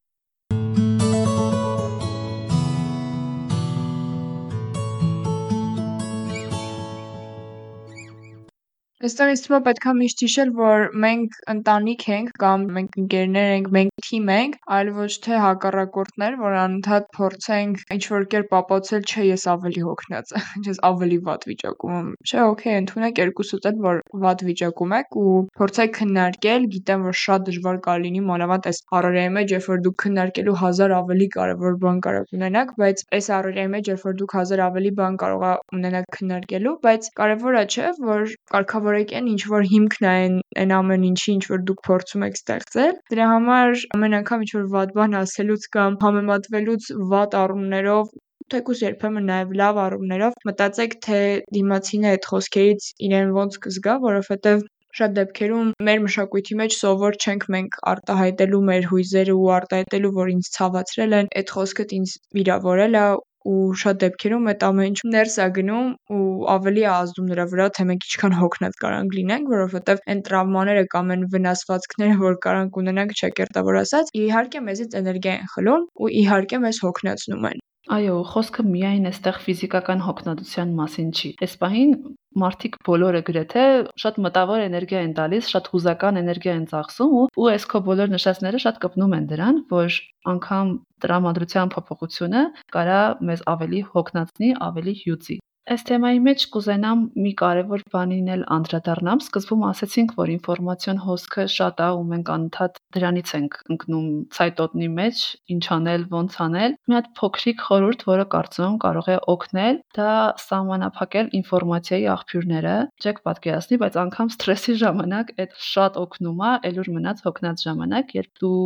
Այստեղ 9.01 9.29
ինձ 9.33 9.41
թվում 9.41 9.55
է 9.57 9.63
պետք 9.65 9.85
է 9.89 9.91
միշտ 9.97 10.19
հիշել, 10.21 10.49
որ 10.57 10.83
մենք 11.01 11.37
ընտանիք 11.51 12.03
ենք 12.15 12.27
կամ 12.41 12.65
մենք 12.75 12.97
ընկերներ 13.01 13.47
ենք, 13.53 13.69
մենք 13.77 14.03
թիմ 14.05 14.27
ենք, 14.33 14.57
այլ 14.77 14.91
ոչ 14.97 15.07
թե 15.25 15.39
հակառակորդներ, 15.41 16.35
որ 16.41 16.57
անընդհատ 16.61 17.07
փորձենք 17.17 17.81
ինչ-որ 17.95 18.27
կերպ 18.33 18.53
ապացուցել, 18.59 19.07
չէ, 19.09 19.23
ես 19.31 19.45
ավելի 19.55 19.81
հոգնած 19.87 20.33
եմ, 20.37 20.45
ես 20.69 20.81
ավելի 20.91 21.17
վատ 21.31 21.47
վիճակում 21.49 21.95
եմ։ 21.97 22.11
Չէ, 22.29 22.43
օքեյ, 22.51 22.77
ընդունեք 22.81 23.21
երկուսուդ 23.21 23.65
էլ, 23.71 23.81
որ 23.87 24.03
վատ 24.21 24.45
վիճակում 24.51 24.95
եք 25.01 25.17
ու 25.21 25.33
փորձեք 25.57 25.97
քննարկել, 25.97 26.69
գիտեմ, 26.77 27.09
որ 27.09 27.19
շատ 27.25 27.49
դժվար 27.49 27.81
կարող 27.89 28.05
լինի 28.05 28.23
մանավանդ 28.29 28.69
այս 28.69 28.83
առօրյայի 29.01 29.33
մեջ, 29.41 29.55
երբ 29.57 29.67
որ 29.71 29.83
դուք 29.89 29.97
քննարկելու 30.05 30.57
հազար 30.61 30.95
ավելի 31.01 31.27
կարևոր 31.41 31.81
բան 31.81 31.99
կարող 32.05 32.31
ունենաք, 32.37 32.73
բայց 32.81 33.03
այս 33.17 33.31
առօրյայի 33.41 33.71
մեջ, 33.71 33.91
երբ 33.91 34.05
որ 34.11 34.17
դուք 34.21 34.35
հազար 34.41 34.63
ավելի 34.67 34.91
բան 35.01 35.19
կարող 35.21 35.45
ունենաք 35.81 36.09
քննարկելու, 36.21 36.75
բայց 36.85 37.11
կարևորը 37.21 37.63
չէ, 37.71 37.91
որ 38.11 38.25
կարգավոր 38.51 38.90
որոշեք 38.91 39.11
ինչ 39.31 39.41
որ 39.51 39.65
հիմքն 39.71 40.05
է 40.05 40.09
այն 40.11 40.33
այն 40.61 40.71
ամեն 40.77 41.03
ինչի 41.09 41.29
ինչ 41.33 41.43
որ 41.51 41.61
դուք 41.67 41.79
փորձում 41.87 42.25
եք 42.27 42.35
ստեղծել 42.39 42.97
դրա 43.13 43.27
համար 43.31 43.83
ամեն 43.97 44.17
անգամ 44.17 44.43
ինչ 44.45 44.51
որ 44.55 44.65
վատ 44.73 44.91
բան 44.97 45.15
ասելուց 45.21 45.67
կամ 45.75 45.95
համեմատվելուց 46.01 46.89
վատ 47.13 47.37
առումներով 47.41 48.11
թեկուզ 48.51 48.83
երբեմն 48.83 49.27
նաև 49.31 49.55
լավ 49.61 49.81
առումներով 49.85 50.37
մտածեք 50.51 50.97
թե 51.07 51.21
դիմացինը 51.57 52.11
այդ 52.11 52.29
խոսքերից 52.31 52.91
իրեն 53.07 53.33
ոնց 53.39 53.57
կզգա 53.65 53.97
որովհետև 54.11 54.67
շատ 54.99 55.11
դեպքերում 55.17 55.67
մեր 55.87 55.99
մշակույթի 56.05 56.55
մեջ 56.61 56.73
սովոր 56.81 57.17
չենք 57.23 57.43
մենք 57.55 57.77
արտահայտելու 57.91 58.63
մեր 58.69 58.87
հույզերը 58.91 59.35
ու 59.39 59.51
արտահայտելու 59.57 60.15
որ 60.17 60.31
ինձ 60.33 60.49
ցավացրել 60.57 61.15
են 61.21 61.29
այդ 61.41 61.53
խոսքդ 61.55 61.93
ինձ 61.97 62.15
վիրավորել 62.39 62.97
է 62.99 63.05
ու 63.49 63.73
շատ 63.81 63.99
դեպքերում 64.03 64.49
այդ 64.51 64.65
ամեն 64.67 64.89
ինչ 64.91 64.99
ներս 65.15 65.37
է 65.41 65.47
գնում 65.57 65.87
ու 66.15 66.25
ավելի 66.55 66.83
է 66.85 66.89
ազդում 66.91 67.29
նրա 67.31 67.45
վրա, 67.53 67.67
թե 67.77 67.85
մենք 67.91 68.07
ինչքան 68.09 68.37
հոգնած 68.41 68.77
կարանք 68.83 69.17
լինենք, 69.17 69.51
որովհետև 69.55 70.03
այն 70.13 70.21
տրավմաները 70.27 70.85
կամ 70.93 71.11
այն 71.15 71.25
վնասվածքները, 71.33 72.19
որ 72.21 72.37
կարանք 72.45 72.79
ունենանք, 72.81 73.17
ճակերտավոր 73.21 73.81
ասած, 73.81 74.13
իհարկե 74.21 74.63
մեզից 74.69 74.97
էներգիա 75.01 75.35
են 75.41 75.51
խլում 75.55 75.85
ու 76.01 76.13
իհարկե 76.21 76.61
մեզ 76.67 76.81
հոգնեցնում 76.85 77.51
են։ 77.51 77.65
Այո, 77.91 78.17
խոսքը 78.31 78.63
միայն 78.71 79.09
այստեղ 79.09 79.37
ֆիզիկական 79.41 80.03
հոգնածության 80.05 80.73
մասին 80.77 81.07
չի։ 81.17 81.29
Այս 81.41 81.55
պահին 81.63 81.95
մարդիկ 82.39 82.77
բոլորը 82.87 83.21
գրեթե 83.27 83.63
շատ 84.03 84.19
մտավոր 84.25 84.63
էներգիա 84.67 85.01
են 85.07 85.13
տալիս, 85.19 85.49
շատ 85.51 85.69
հուզական 85.73 86.19
էներգիա 86.21 86.53
են 86.59 86.65
ծախսում 86.71 87.15
ու 87.19 87.25
ու 87.41 87.49
այս 87.51 87.67
քո 87.73 87.81
բոլոր 87.87 88.13
նշածները 88.15 88.63
շատ 88.65 88.81
կպնում 88.85 89.15
են 89.19 89.27
դրան, 89.31 89.61
որ 89.75 89.99
անգամ 90.31 90.73
տրամադրության 91.03 91.71
փոփոխությունը 91.75 92.43
կարա 92.77 93.01
մեզ 93.31 93.45
ավելի 93.55 93.81
հոգնածնի, 93.91 94.51
ավելի 94.71 94.95
հյուծի։ 95.03 95.37
Այս 95.69 95.83
թեմայի 95.85 96.19
մեջ 96.25 96.43
կուզենամ 96.53 97.01
մի 97.21 97.31
կարևոր 97.37 97.81
բանին 97.93 98.29
էլ 98.33 98.43
անդրադառնամ։ 98.55 99.19
Սկզբում 99.21 99.65
ասացինք, 99.67 100.13
որ 100.17 100.31
ինֆորմացիոն 100.33 101.01
հոսքը 101.05 101.43
շատ 101.53 101.83
է 101.85 101.89
ու 101.97 102.05
մենք 102.11 102.31
անընդհատ 102.35 102.79
դրանից 102.97 103.33
ենք 103.37 103.57
ընկնում 103.75 104.07
ցայտոտնի 104.37 104.89
մեջ, 104.97 105.21
ինչ 105.53 105.63
անել, 105.77 106.05
ոնց 106.15 106.37
անել։ 106.45 106.75
Մի 106.81 106.97
հատ 106.97 107.11
փոքրիկ 107.21 107.61
խորհուրդ, 107.67 108.05
որը 108.09 108.25
կարծում 108.33 108.65
եմ 108.65 108.79
կարող 108.81 109.11
է 109.11 109.17
օգնել, 109.35 109.79
դա 110.01 110.09
սահմանափակել 110.41 111.31
ինֆորմացիայի 111.41 112.09
աղբյուրները։ 112.15 112.75
Չեք 113.05 113.21
պատկերացնի, 113.29 113.79
բայց 113.85 114.01
անգամ 114.01 114.33
սթրեսի 114.33 114.75
ժամանակ 114.81 115.31
այդ 115.45 115.55
շատ 115.69 116.01
օգնում 116.01 116.41
է, 116.41 116.51
ելուր 116.71 116.91
մնաց 116.97 117.23
հոգնած 117.29 117.65
ժամանակ, 117.69 118.15
երբ 118.17 118.41
դու 118.41 118.57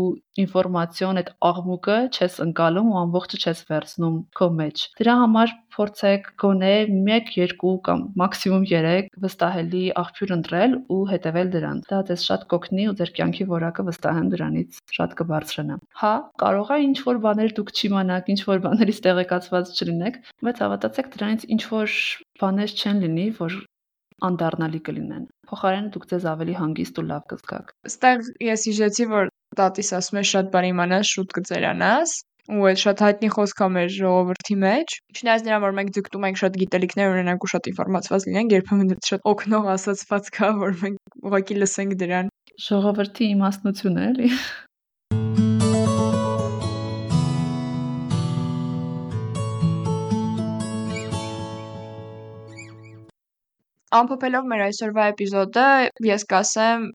ինֆորմացիոն 0.45 1.19
այդ 1.21 1.29
աղմուկը 1.49 1.97
չես 2.15 2.39
ընկալում 2.45 2.89
ու 2.91 2.97
ամբողջը 3.03 3.39
չես 3.45 3.61
վերցնում 3.71 4.17
քո 4.35 4.47
մեջ։ 4.59 4.83
Դրա 4.99 5.15
համար 5.25 5.53
փորձեք 5.75 6.27
գոնե 6.41 6.71
1, 6.91 7.29
2 7.61 7.71
կամ 7.87 8.01
մաքսիմում 8.21 8.65
3 8.71 9.09
վստահելի 9.25 9.83
աղբյուր 10.01 10.33
ընտրել 10.35 10.75
ու 10.95 10.99
հետևել 11.11 11.51
դրան։ 11.55 11.83
Դա 11.91 11.99
ձեզ 12.09 12.25
շատ 12.29 12.47
կօգնի 12.53 12.87
ու 12.91 12.95
ձեր 13.01 13.13
կյանքի 13.19 13.47
որակը 13.51 13.85
վստահեմ 13.89 14.31
դրանից 14.35 14.81
շատ 14.97 15.15
կբարձրանա։ 15.21 15.77
Հա, 16.01 16.13
կարող 16.45 16.73
է 16.75 16.79
ինչ 16.85 16.97
որ 17.09 17.21
բաներ 17.27 17.55
դուք 17.59 17.71
չիմանաք, 17.75 18.33
ինչ 18.35 18.41
որ 18.49 18.65
բաներից 18.65 18.99
տեղեկացված 19.05 19.73
չլինեք, 19.75 20.19
բայց 20.47 20.61
հավատացեք 20.65 21.09
դրանից 21.15 21.47
ինչ 21.55 21.63
որ 21.75 21.95
բաներ 22.45 22.75
չեն 22.75 23.01
լինի, 23.05 23.27
որ 23.39 23.57
անդառնալի 24.25 24.79
կլինեն։ 24.87 25.25
Փոխարենը 25.49 25.89
դուք 25.95 26.05
ձեզ 26.11 26.27
ավելի 26.31 26.53
հանգիստ 26.59 27.01
ու 27.01 27.05
լավ 27.09 27.25
կզգաք։ 27.31 27.73
Ստեղ 27.89 28.29
ես 28.45 28.63
հիշեցի, 28.69 29.07
որ 29.11 29.31
տատիս 29.59 29.89
ասում 29.99 30.19
է 30.21 30.23
շատ 30.31 30.47
բան 30.55 30.67
իմանաս, 30.71 31.11
շուտ 31.15 31.35
կծերանաս 31.39 32.15
ու 32.45 32.65
այդ 32.69 32.77
շատ 32.77 33.01
հայտնի 33.01 33.29
խոսք 33.33 33.61
է 33.65 33.67
մեր 33.75 33.87
ժողովրդի 33.95 34.55
մեջ։ 34.63 34.95
Չնայած 35.17 35.45
նրան, 35.45 35.61
որ 35.63 35.71
մենք 35.77 35.93
ձգտում 35.95 36.25
ենք 36.27 36.39
շատ 36.41 36.57
գիտելիքներ 36.61 37.13
ունենանք 37.13 37.45
ու 37.45 37.49
շատ 37.53 37.69
ինֆորմացված 37.71 38.27
լինենք, 38.29 38.53
երբեմն 38.55 38.91
դա 38.91 38.97
շատ 39.09 39.25
օգնող 39.31 39.69
ասացված 39.73 40.29
կա, 40.35 40.49
որ 40.61 40.75
մենք 40.83 41.15
ուղղակի 41.25 41.57
լսենք 41.63 41.95
դրան։ 42.05 42.29
Ժողովրդի 42.65 43.29
իմաստնությունը 43.33 44.05
էլի։ 44.11 44.29
Ամփոփելով 53.95 54.47
մեր 54.51 54.61
այսօրվա 54.67 55.03
էպիզոդը, 55.15 55.67
ես 56.13 56.29
կասեմ 56.29 56.87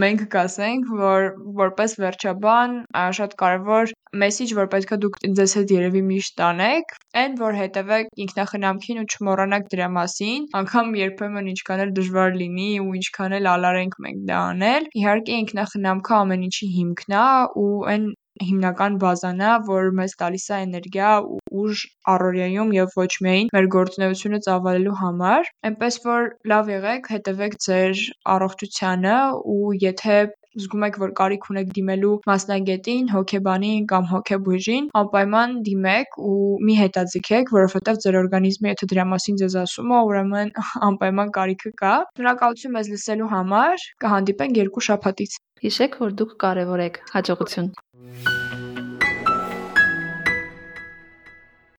մենք 0.00 0.22
կասենք, 0.32 0.90
որ 1.00 1.26
որպես 1.58 1.94
վերջաբան 2.02 2.74
շատ 3.18 3.36
կարևոր 3.42 3.92
մեսիջ, 4.22 4.54
որ 4.58 4.68
պետքա 4.74 4.98
դուք 5.04 5.18
ձեզ 5.38 5.54
հետ 5.58 5.74
երևի 5.74 6.02
միշտ 6.08 6.34
տանեք, 6.40 6.94
այն 7.22 7.36
որ 7.40 7.58
հետևեք 7.60 8.10
ինքնախնամքին 8.24 9.00
ու 9.02 9.06
չմոռանաք 9.14 9.70
դրա 9.74 9.88
մասին, 9.98 10.48
անգամ 10.60 10.92
երբեմն 11.00 11.50
ինչքան 11.54 11.84
էլ 11.84 11.94
դժվար 11.98 12.36
լինի 12.42 12.70
ու 12.84 12.92
ինչքան 13.00 13.38
էլ 13.38 13.48
ալարենք 13.54 13.96
մենք 14.06 14.26
դա 14.30 14.42
անել, 14.54 14.90
իհարկե 15.02 15.40
ինքնախնամքը 15.44 16.14
ամեն 16.20 16.46
ինչի 16.50 16.70
հիմքն 16.78 17.18
է 17.18 17.26
ու 17.64 17.72
այն 17.94 18.06
հիմնական 18.42 18.98
բազան 19.02 19.42
է, 19.46 19.50
որ 19.68 19.90
մեզ 19.98 20.14
տալիս 20.20 20.46
է 20.50 20.60
էներգիա 20.66 21.10
ու 21.24 21.40
ուժ 21.64 21.82
առօրյայում 22.14 22.72
եւ 22.76 22.96
ոչ 23.00 23.10
միայն 23.26 23.50
մեր 23.56 23.68
գործունեությունը 23.74 24.40
ծավալելու 24.46 24.96
համար։ 25.02 25.50
Այնպես 25.70 26.00
որ 26.06 26.30
լավ 26.54 26.72
եղեք, 26.74 27.12
հետևեք 27.14 27.60
ձեր 27.66 28.06
առողջությանը 28.36 29.18
ու 29.54 29.74
եթե 29.84 30.18
զգում 30.54 30.84
եք, 30.86 30.96
որ 31.02 31.12
կարիք 31.18 31.46
ունեք 31.50 31.70
դիմելու 31.76 32.10
մասնագետին, 32.30 33.08
հոգեբանին 33.14 33.86
կամ 33.92 34.04
հոգեբույժին, 34.10 34.84
անպայման 35.00 35.56
դիմեք 35.68 36.18
ու 36.30 36.36
մի 36.68 36.76
հետաձգեք, 36.80 37.50
որովհետև 37.56 38.02
ձեր 38.04 38.18
օրգանիզմը 38.22 38.74
եթե 38.74 38.90
դրա 38.94 39.06
մասին 39.14 39.40
ձեզ 39.42 39.56
ասում 39.64 39.94
է, 39.94 40.02
ուրեմն 40.10 40.52
անպայման 40.90 41.32
կարիքը 41.38 41.72
կա։ 41.82 41.94
Շնորհակալություն 42.20 42.76
մեզ 42.78 42.92
լսելու 42.94 43.32
համար։ 43.34 43.88
Կհանդիպենք 44.06 44.62
երկու 44.62 44.86
շաբաթից։ 44.90 45.40
Հիշեք, 45.66 45.98
որ 46.04 46.14
դուք 46.22 46.38
կարևոր 46.44 46.86
եք։ 46.86 47.02
Հաջողություն։ 47.16 47.74
Mm-hmm. 48.04 48.43